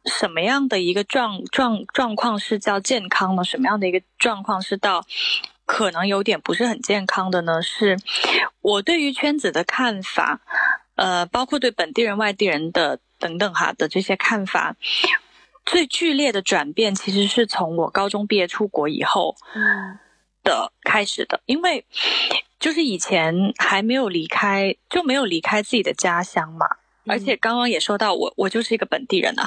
[0.04, 5.04] 什么样的一个状状状况是叫健康呢，什么样的一个状况是到。
[5.64, 7.96] 可能有点不是很健康的呢，是
[8.60, 10.40] 我对于圈子的看法，
[10.96, 14.76] 呃，包括对本地人、外地人的等等哈的这些看法，
[15.64, 19.36] 最剧烈的转变其实是从我高中毕业出国以后
[20.42, 21.86] 的开始的，因为
[22.58, 26.66] 就是以前还没有离开，就没有离开自己的家乡嘛。
[27.06, 29.42] 而且刚刚也说到我，我就是一个本地人呐，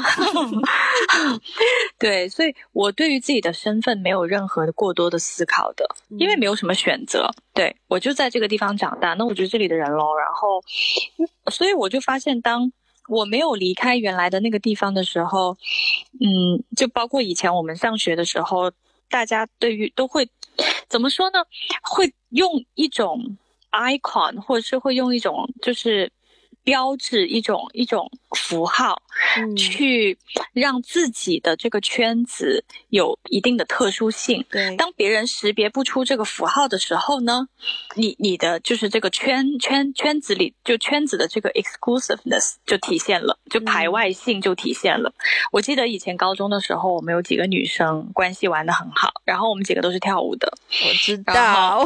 [1.97, 5.87] 对，所以我对于自己的身份没有任何的过多的思考的，
[6.19, 10.15] 因为没有什么选择，对我就在这个地方长大，那我就是这里的人喽。
[10.17, 10.61] 然后，
[11.49, 12.71] 所以我就发现，当
[13.07, 15.55] 我没有离开原来的那个地方的时候，
[16.19, 18.69] 嗯，就包括以前我们上学的时候，
[19.09, 20.27] 大家对于都会
[20.89, 21.39] 怎么说呢？
[21.81, 23.37] 会用一种
[23.71, 26.11] icon，或者是会用一种就是。
[26.65, 29.01] 标志一种一种符号，
[29.55, 30.17] 去
[30.51, 34.43] 让自己的这个圈子有一定的特殊性。
[34.49, 37.47] 对，当别人识别不出这个符号的时候呢，
[37.95, 45.13] 你你的就是这个圈圈圈子里就圈子的这个 exclusiveness 就体现了，就排外性就体现了。
[45.51, 50.51] 我记得以前高中的时候，我们有几个女生关系玩的很好，然后我们几个都是跳舞的。
[50.83, 51.85] 我知道，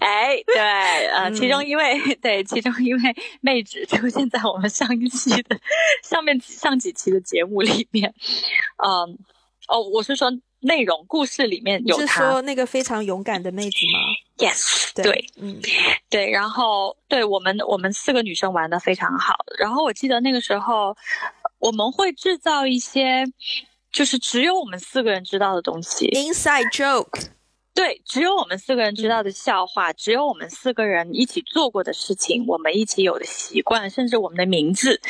[0.00, 3.00] 哎，对，呃， 其中一位 对，其中一位
[3.40, 4.07] 妹纸就。
[4.08, 5.58] 出现在我们上一期的
[6.02, 8.14] 上面上几期的节目里面，
[8.82, 9.18] 嗯，
[9.68, 13.98] 哦，我是说内容故事里面有他，是说那个非常勇敢的妹子吗
[14.38, 15.60] ？Yes，对，嗯，
[16.08, 20.96] 对，然后对我们我们四个女生玩的非常好，然后我记得那个时候
[21.58, 23.24] 我们会制造一些
[23.92, 27.28] 就是只有我们四个人知道的东西，inside joke。
[27.78, 35.00] 对，只有我们四个人知道的笑话，只有我们四个人一起做过的事情，我们一起有的习惯，甚至我们的名字，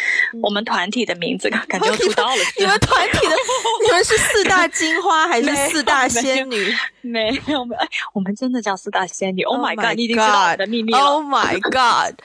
[0.43, 2.43] 我们团体的名字，感觉出道了。
[2.61, 3.35] 你们团体的，
[3.87, 6.71] 你们是四大金花 还是四大仙女？
[7.01, 7.81] 没有没有，
[8.13, 9.45] 我们真的叫四大仙女。
[9.45, 9.97] Oh my god！
[9.97, 10.99] 你已经知道我的秘密了。
[10.99, 12.21] Oh my god！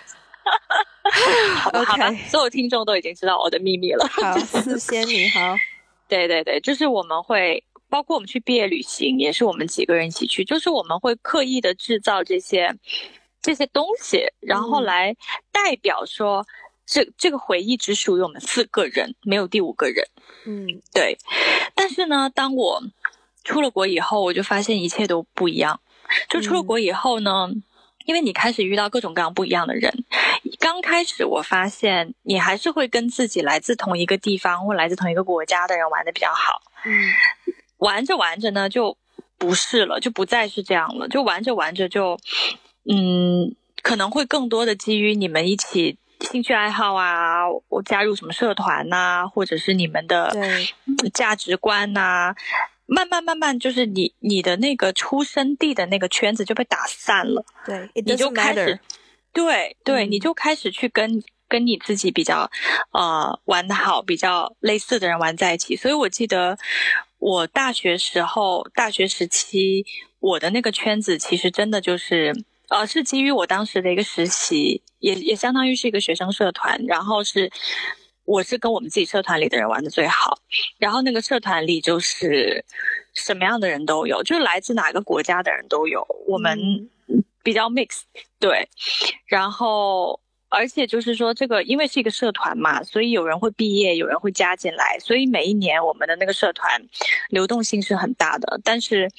[1.56, 4.06] 好吧，所有听众都已经知道我的秘密了。
[4.12, 5.56] 好，四仙女，好。
[6.10, 7.64] 对对对，就是我们会。
[7.94, 12.76] 包括我们去毕业旅行，也是我们几个人一起去，就是我们会刻意的制造这些
[13.40, 15.16] 这些东西，然后来
[15.52, 16.44] 代表说，
[16.88, 20.08] 这这个回忆只属于我们四个人，没有第五个人。
[20.48, 21.20] 嗯，对。
[21.76, 22.82] 但是呢，当我
[23.44, 25.80] 出了国以后，我就发现一切都不一样。
[26.30, 27.48] 就出了国以后呢，
[28.06, 30.04] 因为你开始遇到各种各样不一样的人。
[30.58, 36.60] 刚开始我发现，你还是会跟自己来自同一个地方或来自同一个国家的人玩的比较好。
[36.86, 37.14] 嗯。
[37.78, 38.98] 玩着玩着呢，就
[39.38, 41.08] 不是了，就不再是这样了。
[41.08, 42.18] 就玩着玩着就，
[42.90, 45.98] 嗯，可能会更多的基于你们一起
[46.32, 50.32] 兴趣爱好啊，我加入什么社团呐，或者是你们的
[51.14, 52.34] 价值观呐，
[52.86, 57.44] 慢慢慢慢，就是你你的那个出生地的那个圈子就被打散了。
[57.66, 58.80] 对，你就开始，
[59.34, 61.22] 对对，你就开始去跟
[61.54, 62.50] 跟你自己比较
[62.92, 65.76] 呃玩的好、比较类似的人玩在一起。
[65.76, 66.58] 所以我记得。
[67.26, 69.86] 我大学时候，大学时期，
[70.20, 72.34] 我的那个圈子其实真的就是，
[72.68, 77.50] 呃，是基于我当时的一个实习，也也相当于是一个学生社团，然后是，
[78.26, 80.38] 我是跟我们自己社团里的人玩的最好，
[80.78, 82.66] 然后那个社团里就是
[83.14, 86.60] 什么样的人都有，就是来自哪个国家的人都有，我们
[87.42, 88.02] 比较 mix，
[88.38, 88.68] 对，
[89.28, 90.20] 然后。
[90.56, 96.80] 而且就是说，这个因为是一个社团嘛，所以有人会毕业，有人会加进来，所以每一年我们的那个社团
[97.30, 98.62] 流动性是很大的。
[98.64, 99.10] 但是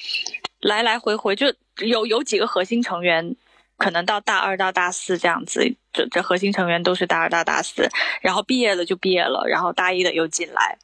[0.60, 1.52] 来来回回就
[1.84, 3.34] 有有几个核心成员，
[3.76, 7.88] 可能到大二到大四这样子，这这核心成员都是大二到大四，
[8.22, 10.78] 然后毕业了就毕业了，然后大一的又进来。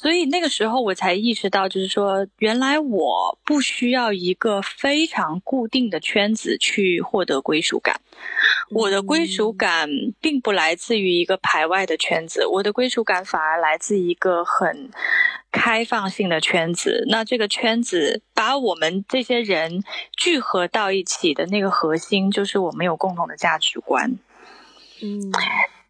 [0.00, 8.00] 所以那个时候我才意识到，就是说，原来我不需要一个非常固定的圈子去获得归属感。
[8.70, 9.88] 我的归属感
[10.20, 14.88] 并不来自于一个排外的圈子，我的归属感反而来自一个很
[15.50, 17.04] 开放性的圈子。
[17.08, 19.82] 那这个圈子把我们这些人
[20.16, 24.16] 聚合到一起的那个核心，就是我们有共同的价值观。
[25.02, 25.32] 嗯。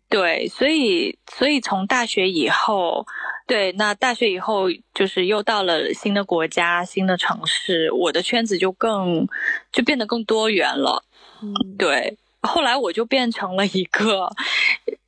[0.08, 3.06] 对，所以所以从大学以后，
[3.46, 9.28] 对，那大学以后就是又到了新的国家、新的城市，我的圈子就更
[9.70, 11.04] 就变得更多元了。
[11.42, 14.34] 嗯，对，后来我就变成了一个，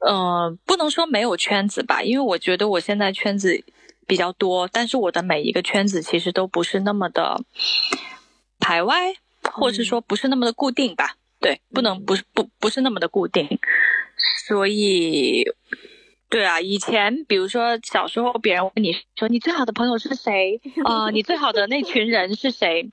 [0.06, 3.64] 嗯，不能说没有圈子吧，因为我觉得我现在圈子
[4.06, 7.42] 比较多，但是我的每一个圈子其实都不是那么的
[8.58, 9.14] 排外，
[9.50, 11.16] 或者说不是那么的固定吧。
[11.40, 13.58] 对，不能不是不不是那么的固定。
[14.46, 15.44] 所以，
[16.28, 21.10] 对啊，以前比如说小时候，别人问你说你最好的朋友是谁啊？
[21.10, 22.90] 你最好的那群人是谁？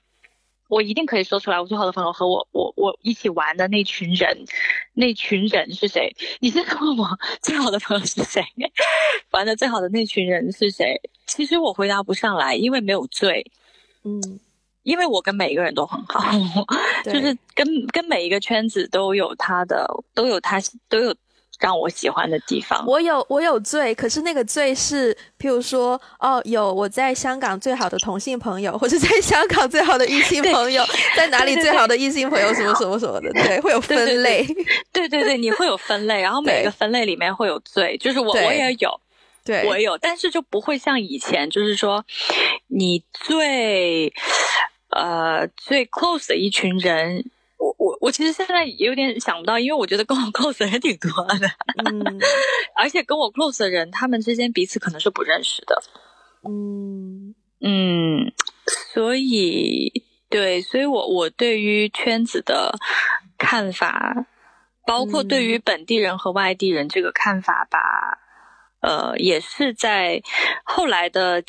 [0.68, 4.44] 我一定可以说出来，我最好的朋友和我我我一起玩的那群人，
[4.92, 6.14] 那群人是谁？
[6.40, 7.08] 你现在问我
[7.40, 8.42] 最好的朋友是谁？
[9.32, 11.00] 玩的最好的那群人是谁？
[11.26, 13.50] 其实我回答不上来，因为没有最，
[14.04, 14.20] 嗯，
[14.88, 16.20] 因为我跟每一个人都很好，
[17.04, 20.58] 就是跟跟每一个圈子都有他的，都有他
[20.88, 21.14] 都有。
[21.60, 30.84] 让我喜欢的地方，我有我有罪，可是那个罪是，譬如说，哦，有我在香港最好的同性朋友，或者在香港最好的异性朋友，
[31.16, 34.46] 在哪里最好的异性朋友，什么什么什么的，对，会有分类，
[34.92, 39.00] 对对对，你会有分类，然后每个分类里面会有罪，就是我我也有，
[39.44, 42.04] 对，我有，但是就不会像以前，就是说，
[42.68, 44.12] 你最
[44.98, 47.30] 呃最 close 的一群人。
[47.58, 51.48] 我我我其实现在有点想不到，因为我觉得跟我 close 的人挺多的，
[51.84, 52.20] 嗯，
[52.76, 55.82] 而且跟我 close 的人，他们之间彼此可能是不认识的，
[56.48, 57.34] 嗯。
[57.60, 58.32] 嗯，
[58.92, 62.72] 所以对，所以我我对于圈子的
[63.36, 64.26] 看法，
[64.86, 68.20] 包括对于本地人和外地人这个看法吧，
[68.80, 70.22] 呃，也是在
[70.62, 71.42] 后来的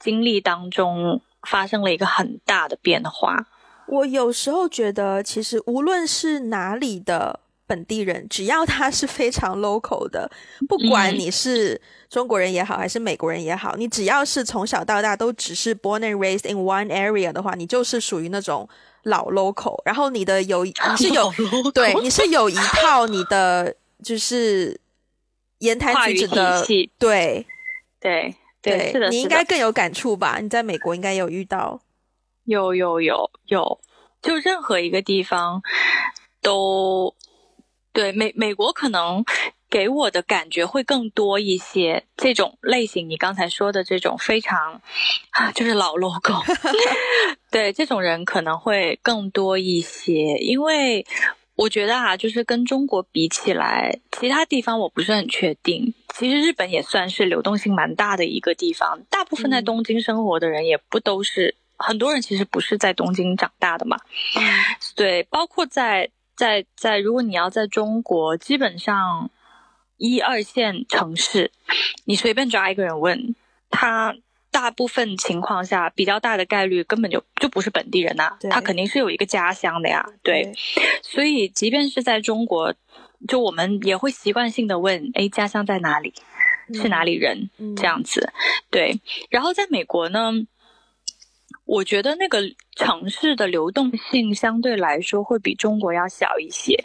[0.00, 3.46] 经历当中发生了一个很大的变化。
[3.86, 10.30] 我有时候觉得，其实无论是哪里的本地人，只要他是非常 local 的，
[10.68, 18.68] 不管你是中国人也好，还是美国人也好，你只要是从小到大都只是 born and raised in one area 的话，你就是属于那种
[19.02, 19.80] 老 local。
[19.84, 21.30] 然后你的有 你是有
[21.74, 24.80] 对你是有一套你的就是
[25.58, 26.64] 言谈举止的
[26.98, 27.46] 对
[28.00, 28.34] 对
[28.64, 30.38] 对，是的，你应该更有感触吧？
[30.40, 31.80] 你在美国应该有遇到。
[32.44, 33.80] 有有有有，
[34.22, 35.62] 就任何一个地方
[36.42, 37.14] 都
[37.92, 39.24] 对美美国可能
[39.70, 42.04] 给我的感觉会更多一些。
[42.16, 44.80] 这种类型，你刚才说的这种非常
[45.30, 46.32] 啊就是老 logo，
[47.50, 50.36] 对这种人可能会更多一些。
[50.38, 51.06] 因为
[51.56, 55.94] 我觉得啊，就是跟中国比起来，其他地方我不是很确定。
[56.14, 61.56] 其实日本也算是流动性蛮大的一个地方，大部分在东京生活的人也不都是。
[61.76, 63.98] 很多人其实不是在东京长大的嘛，
[64.94, 69.28] 对，包括在在在，如果你要在中国，基本上
[69.96, 71.50] 一二线城市，
[72.04, 73.34] 你随便抓一个人问
[73.70, 74.14] 他，
[74.54, 80.52] 大部分情况下比较大的概率根本就就不是本地人呐，他肯定是有一个家乡的呀，对，
[81.02, 82.72] 所以即便是在中国，
[83.26, 86.14] 就我们也会习惯性的问，哎，家乡在哪里？
[86.72, 87.50] 是哪里人？
[87.76, 88.32] 这样子，
[88.70, 90.32] 对，然后在美国呢？
[91.66, 92.40] 我觉得那个
[92.76, 96.78] 城市的流动性相对来说会比中国要小一些，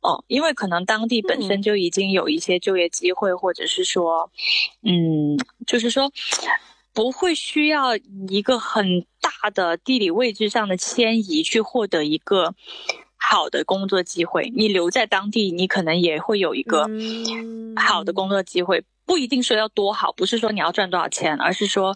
[0.00, 4.30] 哦，因为可能当地本身就已经有一些就业机会，或者是说，
[4.82, 6.10] 嗯，就是说
[6.96, 7.94] 不会需要
[8.28, 12.54] 一个很大的地理位置上的迁移去获得一个
[13.16, 14.50] 好的工作机会。
[14.56, 16.88] 你留在当地，你可能也会有一个
[17.76, 21.94] 好的工作机会，不一定说要多好，不是说你要赚多少钱，而是说。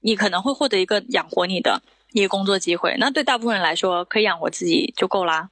[0.00, 1.82] 你可能会获得一个养活你的
[2.12, 5.50] 一个工作机会，那对大部分人来说，可以养活自己就够啦。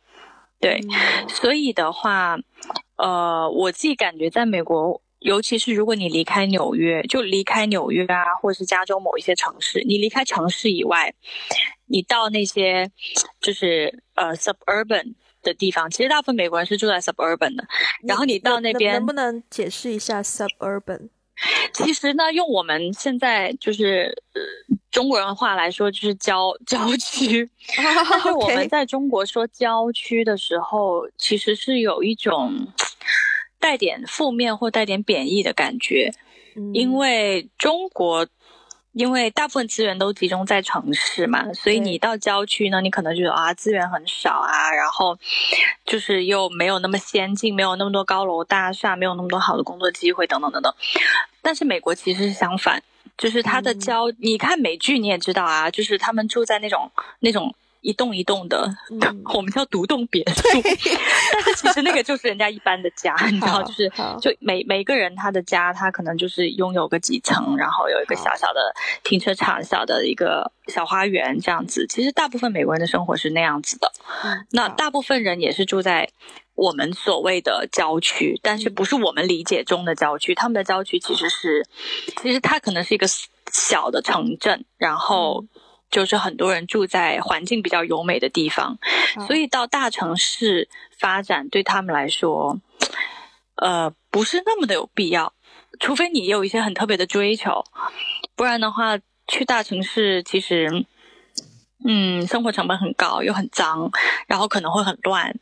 [0.60, 0.80] 对，
[1.28, 2.38] 所以的话，
[2.96, 11.12] 呃，我自己感觉在美国尤其是如果你离开纽约，就离开纽约啊，或者是加州某一些城市，你离开城市以外，
[11.86, 12.88] 你到那些
[13.40, 17.66] 就是呃 suburban 的地方，其实大部分美国人是住在 suburban 的。
[18.06, 21.08] 然后你到那边，能不能解释一下 suburban？
[21.74, 24.22] 其实呢，用我们现在就是
[24.92, 27.50] 中国人话来说，就是郊郊区。
[28.08, 32.68] 但是我们在中国说郊区的时候，其实是有一种
[33.58, 36.12] 带点负面或带点贬义的感觉，
[36.72, 38.26] 因为中国。
[38.92, 45.18] 因为大部分资源都集中在城市嘛，所以你到郊区呢，你可能觉得啊资源很少啊，然后
[45.84, 50.72] 就是又没有那么先进，没有那么多高楼大厦，没有那么多好的工作机会等等等等。
[51.42, 52.82] 但是美国其实是相反，
[53.18, 56.90] 就是它的郊，你看美剧你也知道啊，就是他们住在那种
[57.20, 57.54] 那种。
[57.86, 58.68] 一栋一栋的，
[59.32, 60.42] 我们叫独栋别墅，
[61.32, 63.88] 但是其实那个就是人家一般的家，你知道，就是
[64.20, 68.74] 就每每个人他的家，他可能就是拥有个几层，然后有一个小小的
[69.04, 71.86] 停车场，小的一个小花园这样子。
[71.88, 73.92] 其实大部分美国人的生活是那样子的。
[74.50, 76.10] 那大部分人也是住在
[76.56, 80.34] 我们所谓的郊区，但是不是我们理解中的郊区。
[80.34, 81.64] 他们的郊区其实是，
[82.20, 83.06] 其实它可能是一个
[83.52, 85.44] 小的城镇，然后。
[85.90, 88.78] 就是很多人住在环境比较优美的地方，
[89.26, 90.68] 所以到大城市
[90.98, 92.58] 发展对他们来说，
[93.56, 95.32] 呃，不是那么的有必要。
[95.78, 97.64] 除非你有一些很特别的追求，
[98.34, 100.86] 不然的话，去大城市其实，
[101.84, 103.90] 嗯，生活成本很高，又很脏，
[104.26, 105.34] 然后可能会很乱，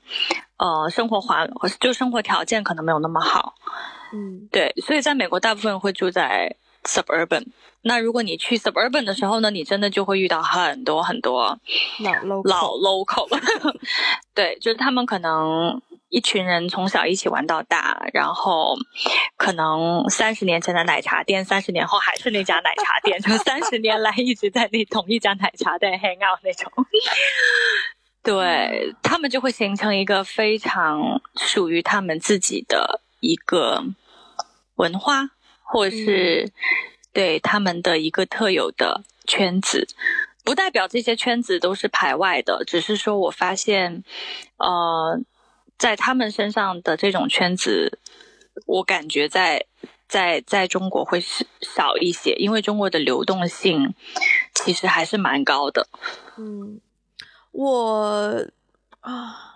[0.56, 1.48] 呃，生活环
[1.80, 3.54] 就生活条件可能没有那么好。
[4.12, 7.44] 嗯，对，所以在美国，大部分人会住在 suburban。
[7.86, 11.58] 那如果你去 suburban 的时候呢，你真的就会遇到很多很多
[11.98, 13.28] 老老 local，
[14.34, 18.74] 对，就是他们可能一群人从小一起玩到大，然后
[19.36, 26.72] 可能三十年前的奶茶店，三十年后还是那家奶茶店，就三十年来一直在那同一家奶茶店 hang out 那种，
[28.22, 33.84] 对他们就会形成一个非常属于他们自己的一个
[34.76, 35.28] 文化，
[35.64, 36.52] 或是。
[37.14, 39.86] 对他们的一个特有的圈子，
[40.42, 44.02] 不代表这些圈子都是排外的，只是说我发现，
[44.56, 45.20] 呃，
[45.78, 48.00] 在他们身上的这种圈子，
[48.66, 49.64] 我感觉在
[50.08, 53.94] 在在中国会少一些，因为中国的流动性
[54.52, 55.86] 其实还是蛮高的。
[56.36, 56.80] 嗯，
[57.52, 58.44] 我
[59.02, 59.53] 啊。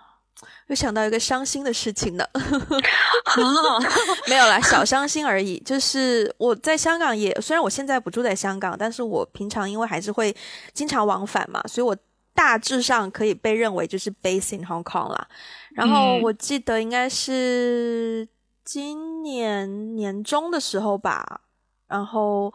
[0.69, 2.23] 又想到一个伤心的事情呢
[4.29, 5.59] 没有啦，小伤心而已。
[5.65, 10.35] 就是我在香港也，虽然我现在不住在香港，但是我平常因为还是会
[10.73, 11.97] 经常往返嘛，所以我
[12.35, 15.27] 大致上可以被认为就是 based in Hong Kong 啦。
[15.73, 18.27] 然后我记得应该是
[18.63, 21.41] 今年年中的时候吧，
[21.87, 22.53] 然后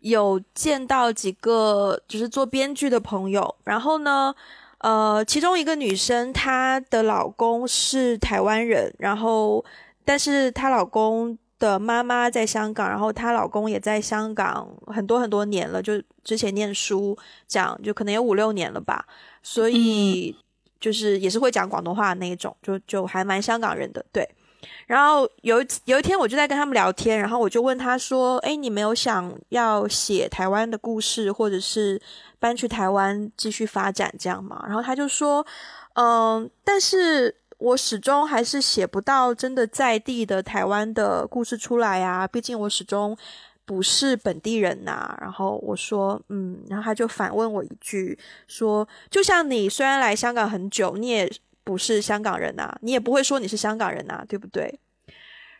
[0.00, 4.34] 有见到几个就是做编剧的朋友，然后呢。
[4.78, 9.64] 呃，其中一个女生，她的老公是台湾人，然后，
[10.04, 17.16] 但是她老公的妈妈在香港，然后她老公也在香港很多很多年了，就之前念书
[17.46, 19.06] 讲，就可能有五六年了吧，
[19.42, 20.36] 所以
[20.78, 24.28] 就是也是会讲广东话那一种，就就还蛮香港人的，对。
[24.86, 32.00] 然后有有一天，我就在跟他们聊天，然后我就问他说：“哎，你没有想要写台湾的故事，或者是？”
[32.38, 34.62] 搬去台湾继续发展这样嘛？
[34.66, 35.44] 然后他就说，
[35.94, 43.16] 嗯，但是我始终还是写不到真的在地的台湾的故事出来啊，毕竟我始终
[43.64, 45.16] 不是本地人呐。
[45.18, 51.32] 然后我说，嗯，然后他就反问我一句，说，就像你虽然来香港很久，你也
[51.66, 54.78] 不是香港人呐，你也不会说你是香港人呐，对不对？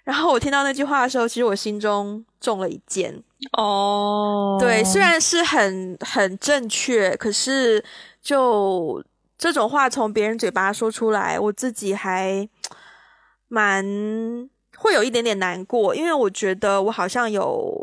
[0.04, 3.20] 然后我听到那句话的时候，其实我心中中了一箭。
[3.58, 7.84] 哦，对，虽然是很很正确，可是
[8.22, 9.02] 就
[9.36, 12.48] 这种话从别人嘴巴说出来，我自己还
[13.48, 13.84] 蛮
[14.76, 17.76] 会有一点点难过，因为我觉得我好像有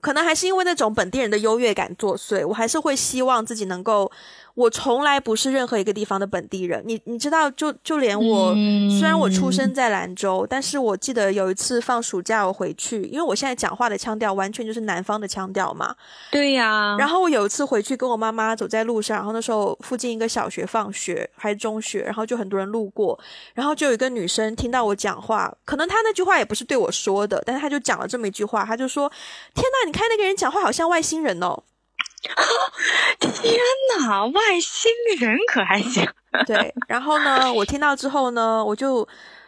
[0.00, 4.10] 可能还是因为那种本地人的优越感作祟，我还是会希望自己能够。
[4.54, 8.52] 我从来不是任何一个地方的本地人，你你知道，就就连我，
[8.90, 15.94] 虽然我出生在兰州，但是我记得有一次放暑假我回去，因为我现在讲话的腔调完全就是南方的腔调嘛。
[16.30, 16.96] 对呀。
[16.98, 23.18] 然后我有一次回去跟我妈妈走在路上，然后那时候附近一个小学放学还是中学，然后就很多人路过，
[23.54, 29.08] 然后就有一个女生听到我讲话，可能她那句话也不是对我说的，但是她就讲了这么一句话，她就说
[29.54, 31.62] ：“天呐，你看那个人讲话好像外星人哦。”
[33.20, 33.58] 天
[33.98, 36.06] 哪，外星人可还行？
[36.46, 39.06] 对，然后呢，我听到之后呢，我就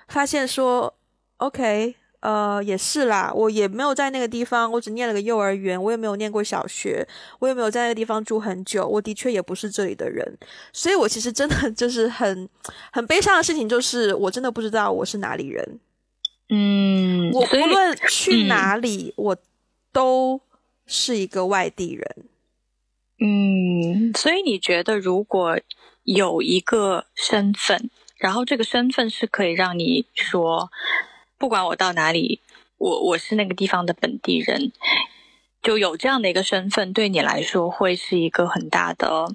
[0.09, 0.93] 发现说
[1.37, 7.07] ，OK，呃，也是啦，我也没有在那个地方，我只念了个幼儿园，我也没有念过小学，
[7.39, 10.37] 我也没有在那个地方住很久，我的确也不是这里的人，
[10.73, 12.49] 所以我其实真的就是很
[12.91, 15.81] 很悲伤的事情，就是我真的不知道我是哪里人。
[16.49, 19.37] 嗯，我无论去哪里，我
[19.93, 20.41] 都
[20.87, 22.27] 是一个外地人。
[23.25, 25.61] 嗯，所以你觉得如果
[26.03, 30.70] 有一个身份，然后这个身份是可以让你说，
[31.39, 32.41] 不管我到哪里，
[32.79, 34.73] 我我是那个地方的本地人，
[35.62, 39.33] 就有这样的一个身份，对你来说会是一个很大的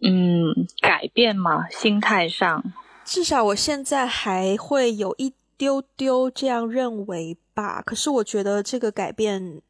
[0.00, 1.68] 嗯改变吗？
[1.68, 2.72] 心态上，
[3.04, 7.82] 至少我现在还会有一丢丢这样认为吧。
[7.82, 9.60] 可是我觉得这个改变，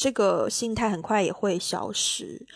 [0.00, 2.46] 这个心态很快也会消失。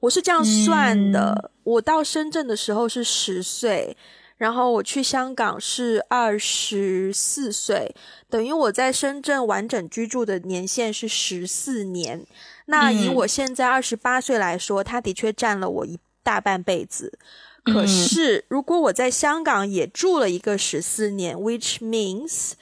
[0.00, 3.94] 我是这样算的：我到深圳的时候是十岁，
[4.38, 7.94] 然后我去香港是二十四岁，
[8.30, 12.26] 等于我在深圳完整居住的年限是十四年。
[12.64, 17.18] 那以嗯我现在二十八岁来说，它的确占了我一大半辈子。
[17.64, 22.52] 可嗯是，如果我在香港也住了一个十四年，which means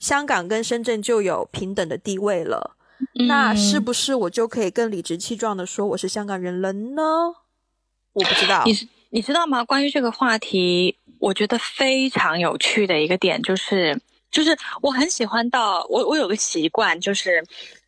[0.00, 2.76] 香港跟深圳就有平等的地位了，
[3.28, 7.02] 那是嗯不是我就可以更理直气壮的说我是香港人了呢？
[8.12, 8.74] 我不知道你。
[8.74, 9.62] 是你知道吗？
[9.62, 14.00] 关于这个话题，我觉得非常有趣的一个点就是，
[14.30, 17.44] 就是我很喜欢到我我有个习惯，就是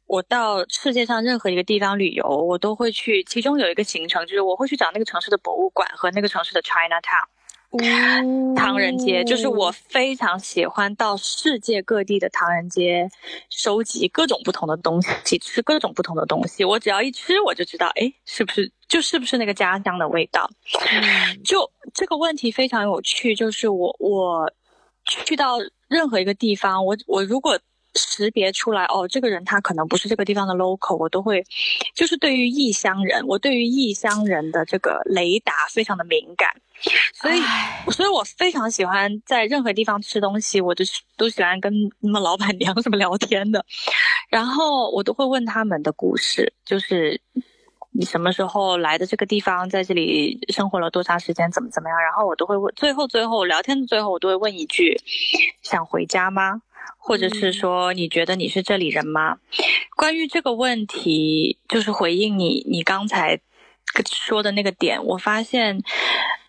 [0.07, 3.25] 我到世界上任何一个地方旅游，我都会去。
[3.25, 7.27] 其中有一个行程就是我会去找那个城市的博物馆和那个城市的 China Town
[8.55, 13.09] 唐人街，就是我非常喜欢到世界各地的唐人街
[13.51, 16.65] 收集各种不同的东西，吃各种不同的东西。
[16.65, 20.49] 我只要一吃，我就知道，哎，是不是就是不是那个家乡的味道。
[20.91, 24.53] 嗯就这个问题非常有趣，就是我我
[25.05, 25.59] 去到
[25.89, 27.59] 任何一个地方，我我如果
[27.97, 31.45] 识别出来哦，这个人他可能不是这个地方的 local，我都会
[31.95, 36.49] 就是对于异乡人，我对于异乡人的这个雷达非常的敏感，
[37.15, 37.41] 所以
[37.93, 43.65] 所以我非常喜欢在任何地方吃东西，我就是都喜欢跟什么老板娘什么聊天的，
[44.29, 47.21] 然后我都会问他们的故事，就是
[47.93, 55.01] 你什么时候来的这个地方，在这里生活了多长时间，怎么怎么样，然后我都会问，最后最后聊天的最后，我都会问一句：
[55.63, 56.63] 想回家吗？
[56.99, 59.39] 或者是说你觉得你是这里人吗？
[59.97, 63.41] 关于这个问题，就是回应你你刚才
[64.11, 65.83] 说的那个点，我发现。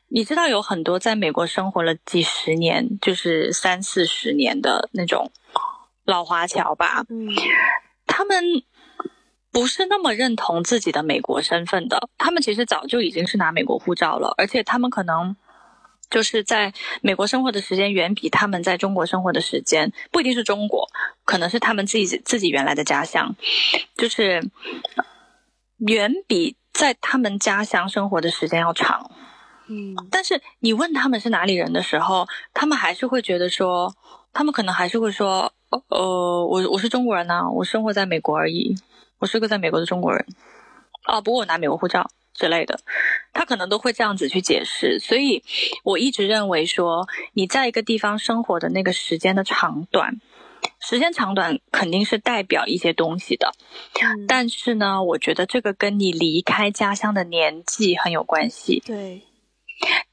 [0.07, 5.31] 你知道有很多在美国生活了几十年，就是三四十年的那种
[6.05, 7.29] 老华侨吧，嗯
[8.05, 8.43] 他们
[9.51, 15.35] 不是那么认同自己的美国身份的，他们其实早就已经是拿美国护照了，而且他们可能
[16.09, 20.87] 就是在美国生活的时间远比他们在中国生活的时间，不一定是中国，
[21.25, 23.35] 可能是他们自己自己原来的家乡，
[23.97, 24.49] 就是
[25.79, 29.11] 远比在他们家乡生活的时间要长。
[29.67, 33.93] 嗯但是你问他们是哪里人的时候，他们还是会觉得说，
[34.33, 35.51] 他们可能还是会说，
[35.89, 38.75] 呃，我我是中国人呐、我生活在美国而已，
[39.19, 40.25] 我是个在美国的中国人，
[41.03, 42.79] 啊，不过我拿美国护照之类的，
[43.33, 44.99] 他可能都会这样子去解释。
[44.99, 45.43] 所以
[45.83, 50.19] 我一直认为说，你在一个地方生活的那个时间的长短，
[50.79, 53.53] 时间长短肯定是代表一些东西的，
[54.01, 58.83] 嗯但是呢，我觉得这个跟你离开家乡的年纪很有关系。
[58.85, 59.21] 对，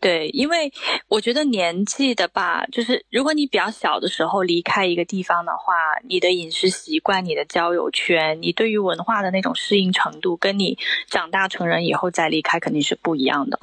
[0.01, 0.73] 对，因为
[1.09, 5.75] 我觉得年纪的吧，就是如果你比较小的时候离开一个地方的话，
[6.09, 13.59] 你的饮食习惯、你的交友圈、你对于文化的那种适应程度，跟你长大成人以后再离开肯定是不一样的。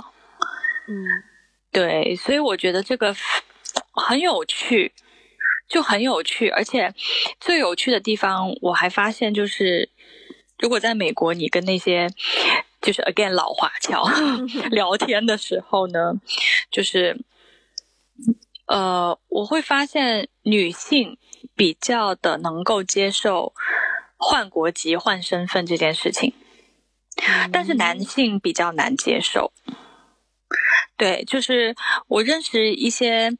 [0.87, 1.05] 嗯
[1.71, 3.13] 对，所以我觉得这个
[3.93, 4.91] 很有趣，
[5.67, 6.93] 就很有趣，而且
[7.39, 9.89] 最有趣的地方，我还发现就是，
[10.57, 12.09] 如果在美国，你跟那些
[12.81, 14.05] 就是 again 老华侨
[14.71, 16.13] 聊天的时候呢，
[16.71, 17.19] 就是
[18.67, 21.17] 呃，我会发现女性
[21.55, 23.53] 比较的能够接受
[24.17, 26.33] 换国籍、换身份这件事情。
[27.51, 29.51] 但是男性比较难接受。
[30.95, 31.75] 对，就是
[32.07, 33.37] 我认识一些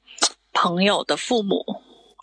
[0.52, 1.64] 朋友的父母，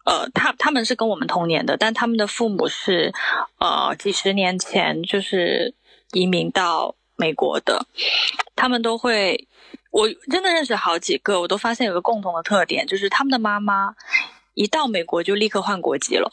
[0.05, 3.13] 呃，他他们是跟我们同年的，但他们的父母是
[3.59, 5.75] 呃几十年前就是
[6.13, 7.87] 移民到美国的，
[8.55, 9.49] 他们都会，
[9.91, 13.95] 我真的认识好几个，我都发现有个共同的特点，就是他们的妈妈
[14.55, 16.31] 一到美国就立刻换国籍了，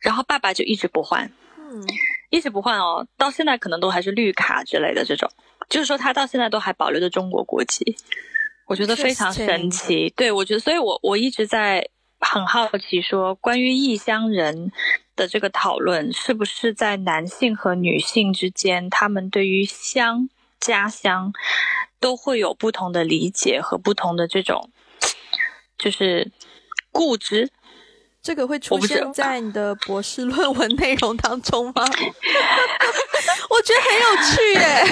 [0.00, 1.30] 然后爸爸就一直不换。
[1.58, 1.84] 嗯
[2.28, 5.30] 一直不换哦，到现在可能都还是绿卡之类的这种，
[5.68, 7.96] 就是说他到现在都还保留着中国国籍，
[8.66, 10.12] 我觉得非常神奇。
[10.16, 14.72] 对我觉得，所以我我一直在很好奇，说关于异乡人
[15.16, 20.28] 的这个讨论，是不是在男性和女性之间，他们对于乡
[20.60, 21.32] 家乡
[21.98, 24.70] 都会有不同的理解和不同的这种，
[25.78, 26.30] 就是
[26.92, 27.50] 固执。
[28.22, 31.82] 这个会出现在你的博士论文内容当中吗？
[33.48, 34.84] 我觉得很有趣耶。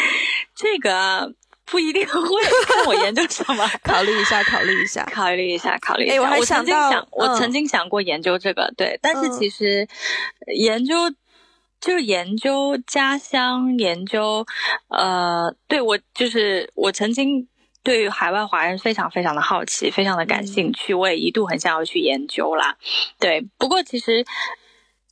[0.56, 1.34] 这个。
[1.72, 2.20] 不一定会
[2.66, 6.14] 看我研究什么， 考虑一下，考虑一下，考虑一下，考虑一下。
[6.16, 9.88] 哎，我还想到，我曾经想过研究这个，对，但是其实
[10.54, 10.94] 研究
[11.80, 14.46] 就是研究家乡，研究
[14.88, 17.48] 呃，对我就是我曾经
[17.82, 22.76] 对于海外华人非常非常的好奇，非常的感兴趣，我也一度很想要去研究啦。
[23.18, 24.26] 对，不过其实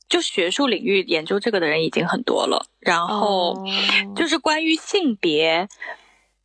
[0.07, 3.65] 就学术领域研究这个的人已经很多了，然后
[4.15, 5.67] 就是关于性别。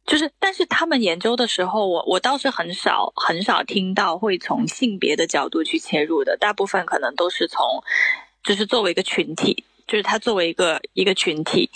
[0.07, 7.83] 就是，但是他们研究的时候，我我倒是很少很少听到会从性别的角度去切入的，大部分可能都是从，
[8.45, 11.69] 就是作为一个群体，就是他作为一个一个群体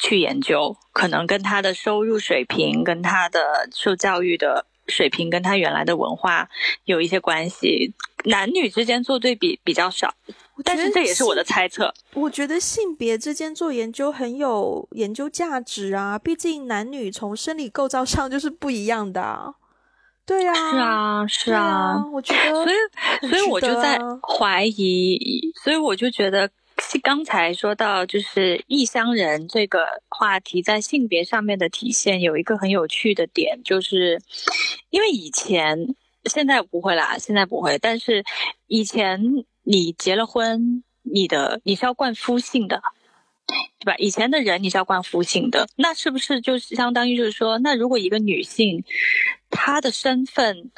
[0.00, 6.48] 去研究，可能跟他的收入水平、跟他的受教育的水平、跟他原来的文化
[6.84, 10.12] 有一些关系，男女之间做对比比较少。
[10.62, 11.94] 但是这也是我的猜测。
[12.12, 19.54] 我觉得性别之间做研究很有研究价值啊，毕竟男女从生理构造上就是不一样的。
[20.26, 22.04] 对呀，是啊，是啊。
[22.12, 26.50] 我觉得，所以，所以我就在怀疑，所以我就觉得，
[27.02, 34.20] 刚才说到就是异乡人这个话题在性别上面的体现，有一个很有趣的点，就是
[34.90, 38.24] 因为以前现在不会啦，现在不会，但是
[38.66, 39.44] 以前。
[39.62, 42.82] 你结了婚，你的你是要冠夫姓的，
[43.78, 43.94] 对吧？
[43.98, 48.82] 以前的人你是要冠夫姓的，那是不是就是相当于就是说，那如果一个女性，
[49.50, 50.70] 她的身份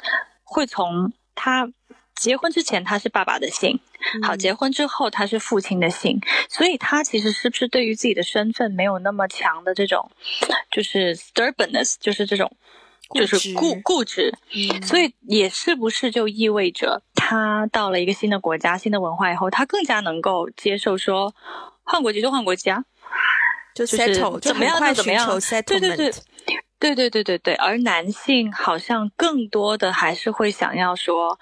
[0.43, 1.71] 会从她
[2.15, 3.79] 结婚之前他是爸爸的姓，
[4.21, 10.11] 好，结婚之后他是父亲的姓，所以他其实是不是对于自己的身份没有那么强的这种，
[10.71, 12.55] 就是 stubbornness，就是这种。
[13.13, 14.33] 就是固固执，
[14.81, 21.35] 所以也是不是就意味着他到了一个新的国家、新的文化以后，他更加能够接受说
[21.83, 22.83] 换国籍就换国籍啊，
[23.75, 23.97] 就是
[24.41, 25.27] 怎么样就怎么样，
[25.79, 26.11] 对对对，
[26.79, 27.53] 对对对对对。
[27.55, 31.37] 而男性好像更多的还是会想要说。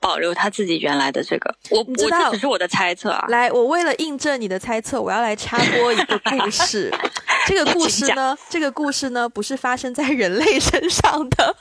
[0.00, 3.26] 保留他自己原来的这个，我我这只是我的猜测啊。
[3.30, 6.92] 来，我为了印证你的猜测，我要来插播一个故事。
[7.46, 11.56] 这个故事呢，这个故事呢，不是发生在人类身上的。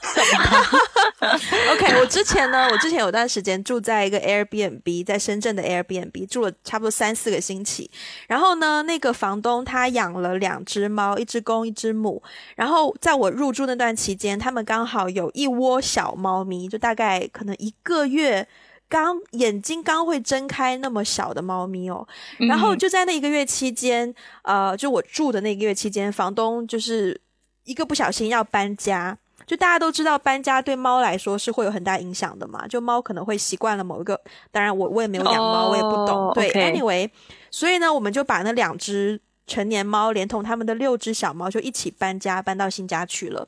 [1.72, 7.90] OK，我之前呢，我之前有段时间住在一个 Airbnb，在深圳的 Airbnb 住了差不多三四个星期。
[8.28, 12.22] 然后呢，那个房东他养了两只猫，一只公，一只母。
[12.58, 18.07] 然后在我入住那段期间，他们刚好有一窝小猫咪，就大概可能一个。
[18.08, 18.48] 月
[18.90, 22.08] 刚眼睛刚会睁开那么小的猫咪哦，
[22.40, 27.20] 然后就在那一个月期间，呃，就我住的那个月期间，房东就是
[27.66, 34.20] 一个不小心要搬家，就大家都知道搬家对猫来说是会有很大影响的嘛，就猫可能会习惯了某一个，
[34.52, 37.10] 当然我我也没有养猫，我也不懂，对，anyway，
[37.52, 43.48] 所以呢，我们就把那两只成年猫连同他们的六只小猫就一起搬家搬到新家去了。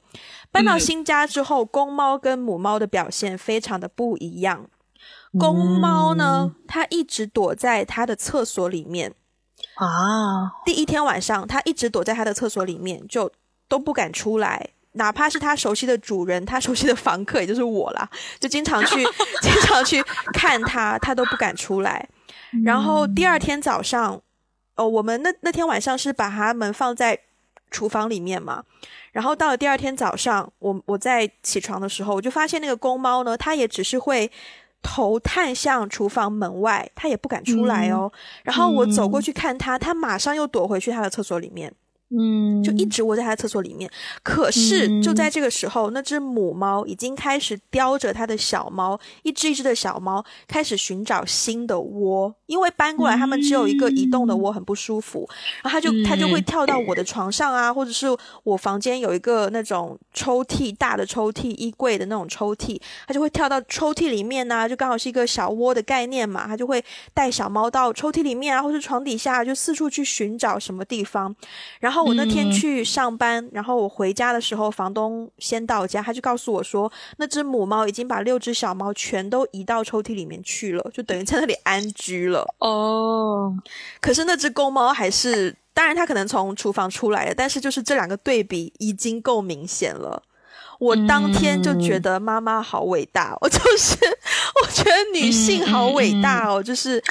[0.52, 4.66] 搬到新家之后，公猫跟母猫的表现非常的不一样。
[5.38, 9.14] 公猫呢，它一直躲在它的厕所里面
[9.76, 10.64] 啊。
[10.66, 13.32] 第一天晚上，它一直躲在它的厕所里面，就
[13.68, 14.70] 都不敢出来。
[14.94, 19.04] 哪怕是它熟悉的主人，它熟悉的房客，也就是我啦，就经常去
[19.44, 20.02] 经常去
[20.34, 22.10] 看它，它都不敢出来。
[22.64, 24.20] 然后第二天早上，
[24.80, 27.20] 哦，我们那那天晚上是把它们放在
[27.70, 28.64] 厨房里面嘛。
[29.12, 34.32] 然后到了第二天早上，我我在起床的时候，我就发现那个公猫呢，它也只是会
[34.82, 38.10] 头探向厨房门外，它也不敢出来哦。
[38.44, 41.74] 然后我走过去看它，它马上又躲回去它的厕所里面。
[42.12, 43.90] 嗯，就一直窝在他的厕所里面。
[44.24, 52.34] 可是就在这个时候，那只母猫已经开始叼着它的小猫，一只一只的小猫开始寻找新的窝。
[52.48, 55.30] 因为搬过来，它们只有一个移动的窝，很不舒服。
[55.62, 58.08] 然后它就它就会跳到我的床上啊，或者是
[58.44, 66.48] 我房间有一个那种抽屉大的抽屉、衣柜的那种抽屉，它就会跳到抽屉里面呢，就刚好是一个小窝的概念嘛。
[66.48, 66.84] 它就会
[67.14, 71.36] 带小猫到抽屉里面啊，或者床底下，就四处去寻找什么地方，
[71.80, 71.99] 然后。
[72.04, 82.46] 我那天去上班，然后我回家的时候，房东先到家，他就告诉我说，那只母猫已经把六只小猫全都移到抽屉里面去了，就等于在那里安居了。
[82.60, 83.54] 哦，
[84.00, 90.24] 可是那只公猫还是，当然它可能从厨房出来了，但是就是这两个对比已经够明显了。
[90.80, 93.98] 我当天就觉得妈妈好伟大，我就是
[94.64, 97.04] 我觉得女性好伟大哦，就是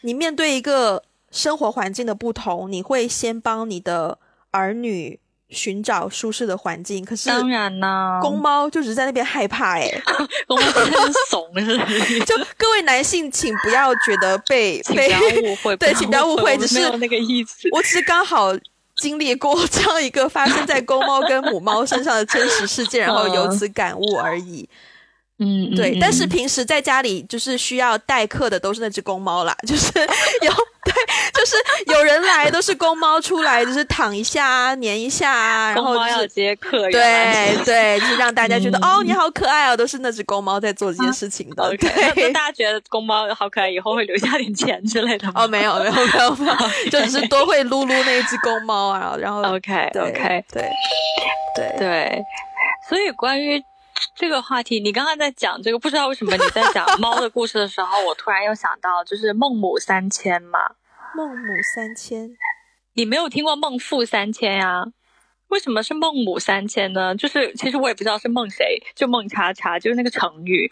[0.00, 4.18] 你面对一个生活环境的不同，你会先帮你的
[4.50, 5.18] 儿女。
[5.52, 9.90] 寻找舒适的环境，可是当然呢，公猫就只是在那边害怕哎，
[10.46, 11.76] 公猫很怂是
[12.06, 12.20] 是？
[12.22, 17.68] 就各位男性，请不要觉得被被 误会，对，请不要误会，只是那个意思。
[17.72, 18.56] 我只是刚好
[18.98, 24.68] 经历过这样一个发生在公猫跟母猫身上的真实事件，然后由此感悟而已。
[25.42, 29.90] 嗯，对，但是平时在家里就是需要待客的都是那只公猫啦，就是
[30.44, 30.92] 有对，
[31.32, 41.74] 就是有人来都是公猫出来，就是躺一下啊，黏一下啊，然后要接客，对对，就是让大家觉得哦你好可爱哦，都是那只公猫在做这件事情的。
[41.78, 45.44] 对，大家觉得公猫好可爱，以后会留下点钱之类的吗？
[45.44, 46.54] 哦，没有没有没有没有，
[46.92, 50.68] 就只是多会撸撸那只公猫啊，然后 OK OK 对
[51.56, 52.22] 对对，
[52.90, 53.62] 所以关于。
[54.16, 60.58] 这个话题，你刚刚在讲这个，不知道为什么你在讲猫的故事的时候，我突然又想到，就是孟母三迁嘛。
[61.14, 62.30] 孟母三迁，
[62.94, 64.84] 你没有听过孟父三迁呀？
[65.48, 67.14] 为什么是孟母三迁呢？
[67.16, 70.70] 就是其实我也不知道是孟谁，就孟叉叉，就是那个成语。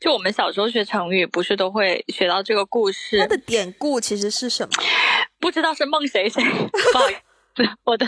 [0.00, 3.20] 就我们小时候学成语，不是都会学到这个故事？
[3.20, 4.72] 它的典故其实是什么？
[5.38, 6.42] 不知道是孟谁谁。
[6.92, 7.20] 不好意思。
[7.84, 8.06] 我的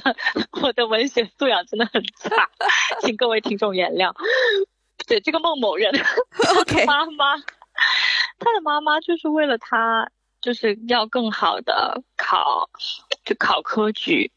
[0.63, 2.49] 我的文学素养真的很差，
[3.01, 4.15] 请各位听众原谅。
[5.07, 5.93] 对这个孟某人，
[6.61, 7.37] OK，妈妈，
[8.39, 10.09] 他的妈妈就是为了他，
[10.41, 12.71] 就是要更好的考，
[13.25, 14.33] 就考科举，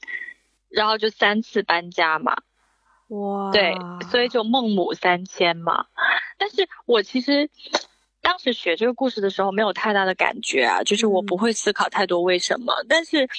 [0.68, 2.36] 然后就三次搬家嘛。
[3.08, 3.74] 哇，对，
[4.12, 5.86] 所以就孟母三迁嘛。
[6.38, 7.49] 但是我其实
[8.22, 13.30] 当时学这个故事的时候没有太大的感觉啊，就是我不会思考太多为什么，但是。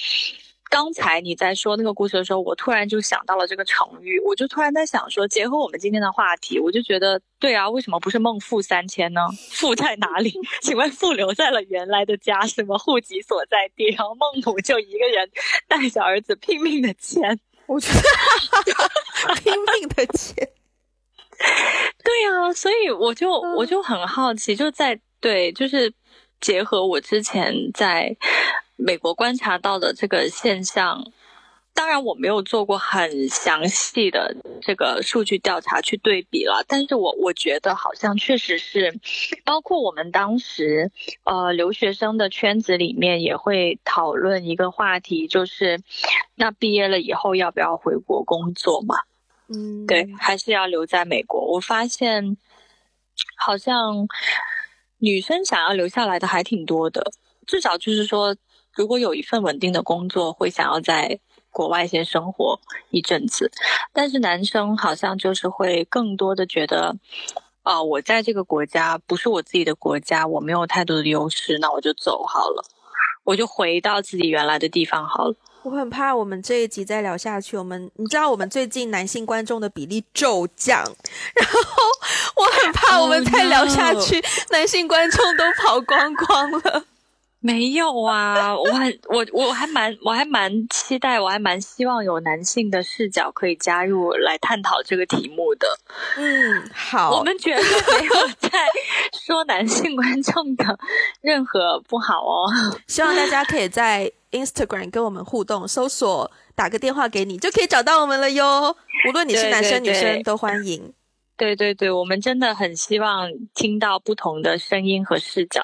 [0.69, 9.21] 刚才你在说那个故事的时候，我突然就想到了这个成语，我就突然在想说，结合我们今天的话题，我就觉得对啊，为什么不是孟父三迁呢？
[9.51, 10.31] 父在哪里？
[10.61, 15.29] 请问父留在了原来的家，什么户籍所在地，然后孟母就一个人
[15.67, 20.35] 带着儿子拼命的迁，我觉得 拼命的迁，
[22.03, 25.91] 对啊，所以我就我就很好奇，就在对，就是
[26.39, 28.15] 结合我之前在。
[28.81, 31.11] 美国观察到的这个现象，
[31.73, 38.97] 当然我没有做过很详细的这个数据调查去对比了，但是我我觉得好像确实是，
[39.43, 40.91] 包括我们当时
[41.25, 45.81] 呃留学生的圈子里面也会讨论一个话题，就是
[46.35, 48.95] 那毕业了以后要不要回国工作嘛？
[49.49, 51.53] 嗯，对，还是要留在美国？
[51.53, 52.37] 我发现
[53.35, 54.07] 好像
[54.99, 57.11] 女生想要留下来的还挺多的，
[57.45, 58.35] 至少就是说。
[58.79, 61.19] 如果有一份稳定的工作，会想要在
[61.51, 62.57] 国外先生活
[62.91, 63.51] 一阵子，
[63.91, 66.95] 但是男生好像就是会更多的觉得，
[67.63, 72.63] 啊，我在这个国家不是我自己的国家，我没有太多的优势，那我就走好了，
[73.25, 75.35] 我就回到自己原来的地方好了。
[75.63, 80.81] 我很怕我们这一集再聊下去，我们你知道我们最近男性观众的比例骤降，
[81.35, 81.59] 然后
[82.37, 86.85] 我很怕我们再聊下去，男性观众都跑光光了。
[87.41, 95.65] 没有啊，我很我我还蛮我还蛮期待，我还蛮希望有男性的视角可以加入来探讨这个题目的。
[96.17, 98.49] 嗯，好，我们绝对没有在
[99.25, 100.77] 说男性观众的
[101.21, 102.45] 任何不好哦。
[102.87, 108.75] 希望大家可以在 Instagram 跟我们互动，搜索打个电话给你就可以找到我们了哟。
[109.07, 110.93] 无论你是男生女生都欢迎。
[111.37, 115.63] 对对对，我们真的很希望听到不同的声音和视角。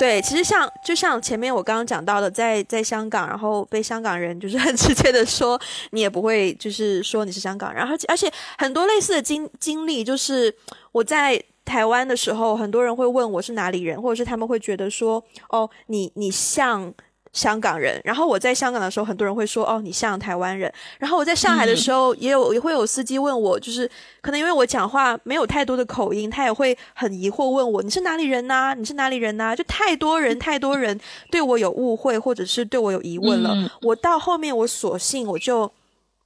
[0.00, 10.56] 对，其实像就像前面我刚刚讲到的，在在香港，然后被香港人就是很直接的说，你也不会就是说你是香港人，而且而且很多类似的经经历，就是
[10.92, 16.94] 我在台湾的时候，很多人会问我是哪里人，或者是他们会觉得说，哦，你你像。
[17.32, 23.88] 香港人，然后我在香港的时候，很多人会说：“哦，你像台湾人。”然后我在上海的时候，也有也会有司机问我，就是
[24.20, 28.74] 可能因为我讲话没有太多的口音，他也会很疑惑问我：“你是哪里人呐？
[28.76, 30.98] 你是哪里人呐？”就太多人 太多人
[31.30, 33.54] 对我有误会，或者是对我有疑问了。
[33.82, 35.70] 我到后面，我索性我就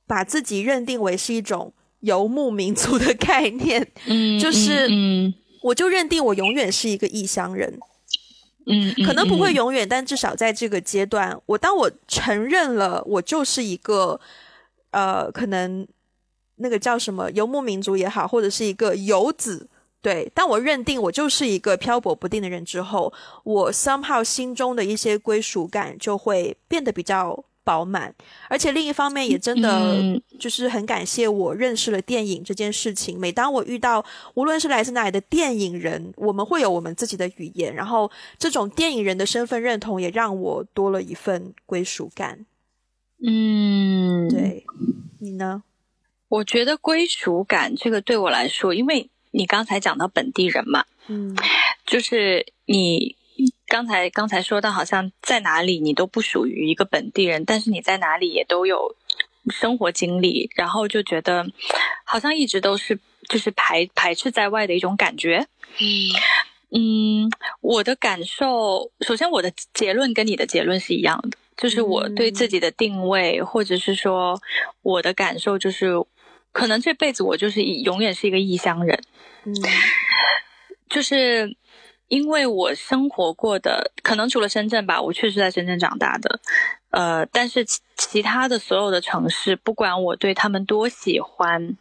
[0.06, 4.88] 把自己认定为是一种游牧民族的概念，嗯，就是
[5.62, 7.78] 我就认定我永远是一个异乡人。
[8.66, 14.18] 嗯，可能不会永远，但至少在这个阶段，我当我承认了我就是一个，
[14.90, 15.86] 呃，可能
[16.56, 19.68] 那个叫什么游牧民族也好，或者是一个游子，
[20.00, 23.12] 对，当我认定我就是一个漂泊不定的人之后，
[23.42, 28.14] 我 somehow 心中的一些归属感就会变得比较饱满。
[28.48, 33.18] 而且另一方面，也真的就是很感谢我认识了电影这件事情。
[33.18, 34.04] 每当我遇到
[34.34, 42.46] 无论是来自哪里的电影人，我们会有我们自己的语言，然后这种电影人的身份认同也让我多了一份归属感。
[43.26, 44.64] 嗯，对，
[45.18, 45.62] 你呢？
[46.28, 51.36] 我觉得归属感这个对我来说，因为你刚才讲到本地人嘛，嗯，
[51.86, 53.16] 就是你
[53.74, 58.94] 刚才刚才说到，好像在哪里你都不属于一个本地人，但是你在哪里也都有
[59.48, 61.44] 生活经历，然后就觉得
[62.04, 62.96] 好像一直都是
[63.28, 65.48] 就是排排斥在外的一种感觉。
[65.80, 67.30] 嗯嗯，
[67.62, 74.40] 我的感受，首先我的结论跟你的结论是一样的，就是我对自己的定位，或者是说
[74.82, 75.94] 我的感受就是。
[76.52, 79.02] 可能这辈子我就是永远是一个异乡人，
[79.44, 79.52] 嗯，
[80.88, 81.56] 就是
[82.08, 86.40] 因为我生活过的，可能除了深圳吧，我确实在深圳长大的，
[86.90, 91.76] 呃，但是其其他的所有的城市，不管我对他们多喜欢，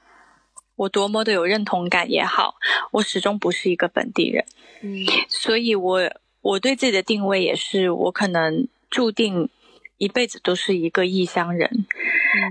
[0.76, 2.56] 我多么的有认同感也好，
[2.92, 4.46] 我始终不是一个本地人，
[4.82, 6.02] 嗯，所以我
[6.42, 9.50] 我对自己的定位也是，我可能注定。
[10.00, 11.86] 一辈子都是一个异乡人，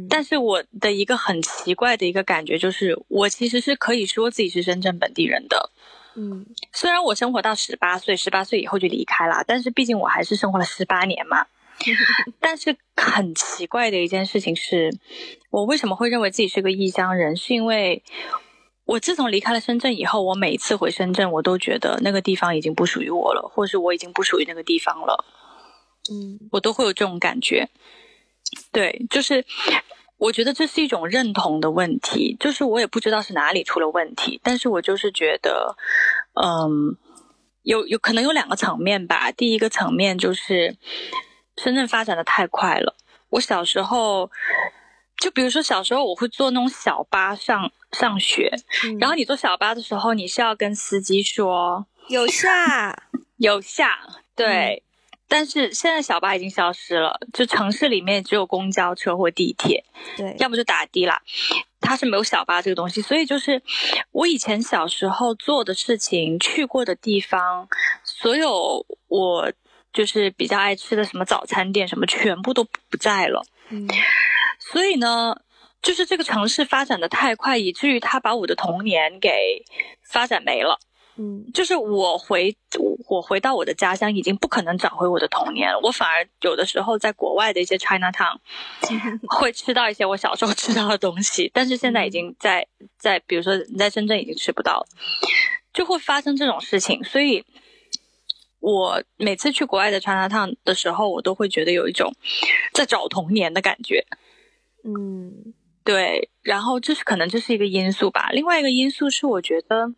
[0.09, 5.71] 但是我的一个很奇怪的一个感觉就是，我其实是可以说自己是深圳本地人的。
[6.15, 11.47] 嗯，虽然我生活到十八岁，十八岁以后就离开了，但是毕竟我还是生活了十八年嘛。
[12.39, 14.97] 但是很奇怪的一件事情是，
[15.51, 17.37] 我为什么会认为自己是个异乡人？
[17.37, 18.03] 是因为
[18.85, 25.25] 我自从离开了深圳以后，我每一次回深圳，我都觉得那个地方已经不属于我了，或是我已经不属于那个地方了。
[26.11, 27.69] 嗯，我都会有这种感觉，
[28.71, 29.45] 对，就是
[30.23, 35.77] 我觉得这是一种认同的问题，就是我也不知道是哪里出了问题，但是我就是觉得，
[36.41, 36.97] 嗯，
[37.63, 39.33] 有有可能有两个层面吧。
[39.33, 40.77] 第一个层面就是
[41.57, 42.95] 深圳发展的太快了，
[43.31, 44.31] 我小时候，
[45.19, 48.49] 就比如说小时候我会坐那种小巴上上学，
[49.01, 52.97] 然后你坐小巴的时候，你是要跟司机说有下
[53.39, 53.99] 有下，
[54.37, 54.85] 对。
[55.33, 59.83] 但是现在小巴已经消失了，就城市里面只有公交车或地铁，
[60.15, 61.23] 对，要不就打的啦，
[61.81, 63.01] 它是没有小巴这个东西。
[63.01, 63.63] 所以就是
[64.11, 67.67] 我以前小时候做的事情、去过的地方，
[68.05, 69.51] 所有我
[69.91, 73.43] 就是比较爱吃的什么早餐店什么，全部都不在了。
[73.71, 73.89] 嗯，
[74.61, 75.35] 所以呢，
[75.81, 79.65] 就是这个城市发展的太快，以至于它把我的童年给
[80.03, 80.79] 发展没了。
[81.17, 82.57] 嗯，就是我回
[83.07, 85.79] 我回到我的家乡，已经不可能找回我的童年了。
[85.83, 88.39] 我反而有的时候在国外的一些 China Town
[89.29, 92.67] 会吃到一些我小时候吃到的东西，但是现在已经在
[92.99, 94.87] 在，比如说你在深圳已经吃不到了，
[95.75, 97.05] 就会发生这种事情。
[97.05, 97.45] 所以，
[98.61, 102.15] 我每次去国外的 China Town 的时候，我都会觉得有一种
[102.73, 104.07] 在找童年的感觉。
[104.85, 105.53] 嗯。
[105.85, 108.31] 对，然后这是可能这是一个因素吧。
[108.31, 109.93] 另外一个因素是，我觉得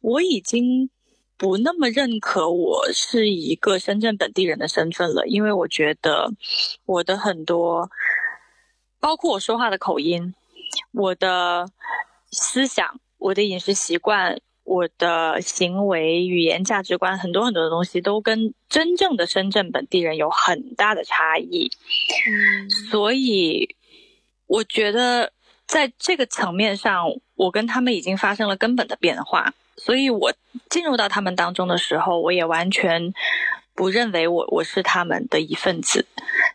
[0.00, 0.88] 我已经
[1.36, 6.32] 不那么认可我是一个深圳本地人的身份了，因为我觉得
[6.86, 7.90] 我的很多，
[8.98, 10.34] 包括我说话的口音、
[10.92, 11.66] 我的
[12.30, 21.70] 思想、我的饮食习惯、我的行为、语言、价值观，很多很多的东西都跟真正的深圳本地人有很大的差异。
[22.26, 23.76] 嗯，所以。
[24.50, 25.30] 我觉得
[25.64, 30.32] 在这个层面上，我跟他们已经发生了根本的变化，所以我
[30.68, 33.14] 进入到他们当中的时候，我也完全
[33.76, 36.04] 不认为我我是他们的一份子，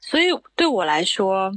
[0.02, 0.26] 所以
[0.58, 1.54] 对我来说，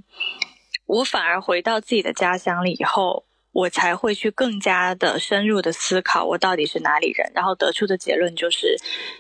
[0.87, 8.77] 我反而回到自己的家乡了以后，我才会去更加的深入的思考我到底是哪里人，然后得出的结论就是，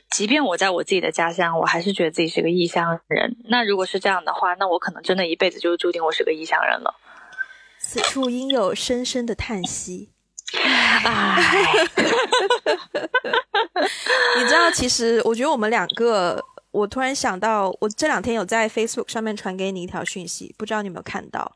[0.08, 3.36] 即便我在我自己的家乡，我还是觉得自己是个异乡人。
[3.46, 6.94] 那如果是这样的话，那我可能真的一辈子就注定我是个异乡人了。
[7.88, 10.10] 此处应有深深的叹息。
[14.36, 21.50] 你知道，其实我觉得我们两个，我突然想到，我这两天有在 Facebook 上面传给你一条讯息，不知道你有没有看到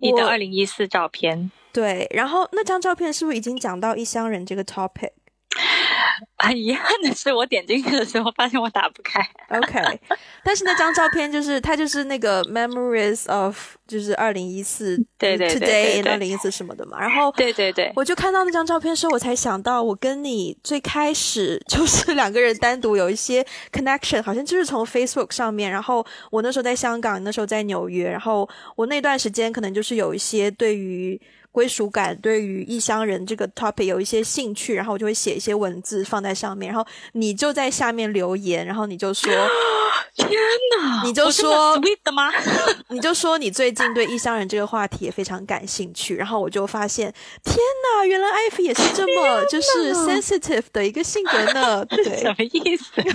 [0.00, 1.50] 你的二零一四照片？
[1.70, 5.10] 对，然后那张照片是不是已经讲到异乡人这个 topic？
[6.38, 9.20] 很遗憾的是，我点进去的时候发现我打不开。
[9.48, 9.80] OK，
[10.44, 17.00] 但是那张照片就是它就是那个 Memories of 就是二零一四对对对 Today in 二零一四什么的嘛。
[17.00, 25.70] 然后对对对，我就看到那张照片的时候，我才想到我跟你最开始就是两个人单独有一些 connection，好像就是从 Facebook 上面。
[25.70, 31.20] 然后我那时候在香港，那时候在纽约，然后我那段时间可能就是有一些对于。
[31.50, 39.32] 归属感对于异乡人这个 topic 有一些兴趣，然后我就会写一些文字放在在上面，然后你就在下面留言，然后你就说。
[40.14, 40.28] 天
[40.76, 41.02] 哪！
[41.04, 42.30] 你就说 sweet 的吗？
[42.90, 47.12] 你就说你最近对异乡人这个话题也非常感兴趣，然后我就发现，
[47.44, 51.84] 天哪，原来艾菲也是这么就是 sensitive 的一个性格呢。
[51.86, 52.84] 对， 什么意思？
[53.00, 53.14] 没有，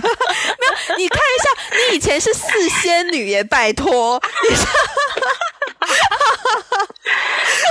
[0.96, 1.50] 你看一下，
[1.90, 4.20] 你以前是四仙女耶，拜托。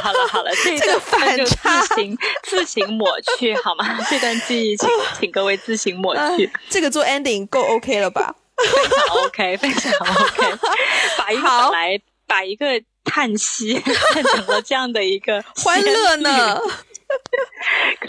[0.03, 3.97] 好了好了，这个反差自行自行抹去 好吗？
[4.09, 4.89] 这段记忆，请
[5.19, 6.51] 请各位自行抹去。
[6.69, 8.35] 这个做 ending 够 OK 了吧？
[8.57, 10.57] 非常 OK，非常 OK，
[11.17, 13.79] 把一个来把一个叹息
[14.13, 16.59] 变成了这样的一个欢乐呢。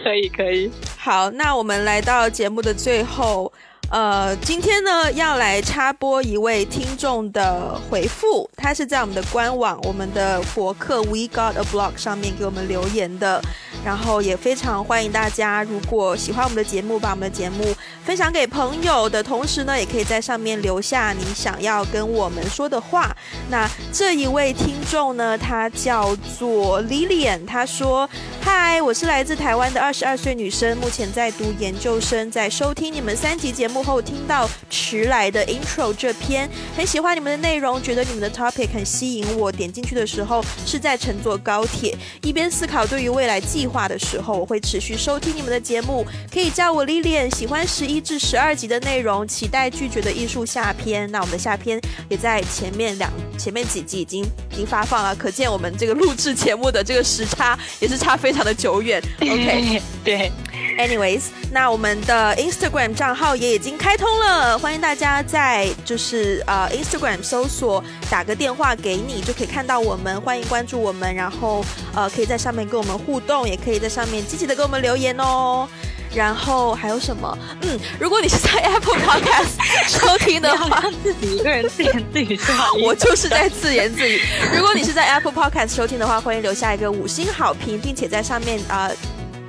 [0.03, 3.53] 可以可以，好，那我们来到节目的最后。
[3.91, 13.41] 呃，今天呢要来插播一位听众的回复，他是在我们的官网、我们的博客 We Got a Blog 上面给我们留言的，
[13.85, 17.62] 然后也非常欢迎大家，如果喜欢我们的节目，把我们的节目
[18.05, 23.14] 分享给朋友的同时呢，也可以在上面留下你想要跟我们说的话。
[23.49, 28.09] 那这一位听众呢，他叫做 Lilian，他说
[28.43, 39.53] ：“嗨，我是来自台湾的二十二岁女生，目前在读研究生，在收听你们三集节目。”后听到迟来的 intro 这篇，很喜欢你们的内容，觉得你们的 topic 很吸引我。
[39.53, 46.07] 点进去的时候是在乘坐高铁，一边思考对于未来计划话的时候，我会持续收听你们的节目。
[46.33, 51.11] 可以叫我 Lilian，喜欢十一至十二集的内容，期待拒绝的艺术下篇。
[51.11, 54.22] 那我们的下篇也在前面两前面几集已经
[54.53, 59.03] 已经发放了，可见我们这个录制节目的这个时差也是差非常的久远。
[59.20, 60.31] OK， 对。
[60.79, 75.69] Anyways，那我们的 Instagram 账号也已经开通了，欢迎大家在就是呃 Instagram 搜索打个电话给你，就可以看到我们，欢迎关注我们，然后呃可以在上面跟我们互动，也可以在上面积极的给我们留言哦。
[76.12, 77.37] 然后还有什么？
[77.62, 82.67] 嗯，如果你是在 Apple Podcast 收听的话，自己一个人自言自语是吗？
[82.85, 84.21] 我就是在自言自语。
[84.53, 88.91] 如果你是在 Apple Podcast 收听的话，欢迎留下一个五星好评，并且在上面啊。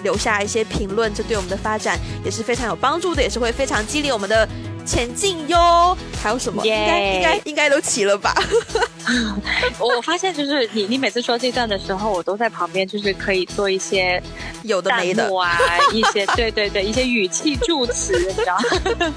[0.05, 4.47] 留下一些评论，这对我们的发展也是非常有帮助的，也是会非常激励我们的
[4.85, 5.97] 前进哟。
[6.21, 6.65] 还有什么？
[6.65, 8.33] 应该应该应该都齐了吧？
[9.79, 14.21] 我发现就是你你每次说这段的时候，我都在旁边，就是可以做一些
[14.63, 15.59] 有的没的啊，
[15.91, 18.57] 一些对对对，一些语气助词，你知道？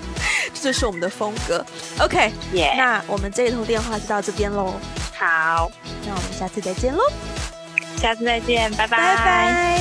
[0.55, 1.65] 这就是我们的风格。
[2.01, 2.33] OK，
[2.77, 4.75] 那我们这一通电话就到这边喽。
[5.15, 5.71] 好，
[6.07, 7.03] 那我们下次再见喽。
[7.99, 9.79] 下次再见拜拜。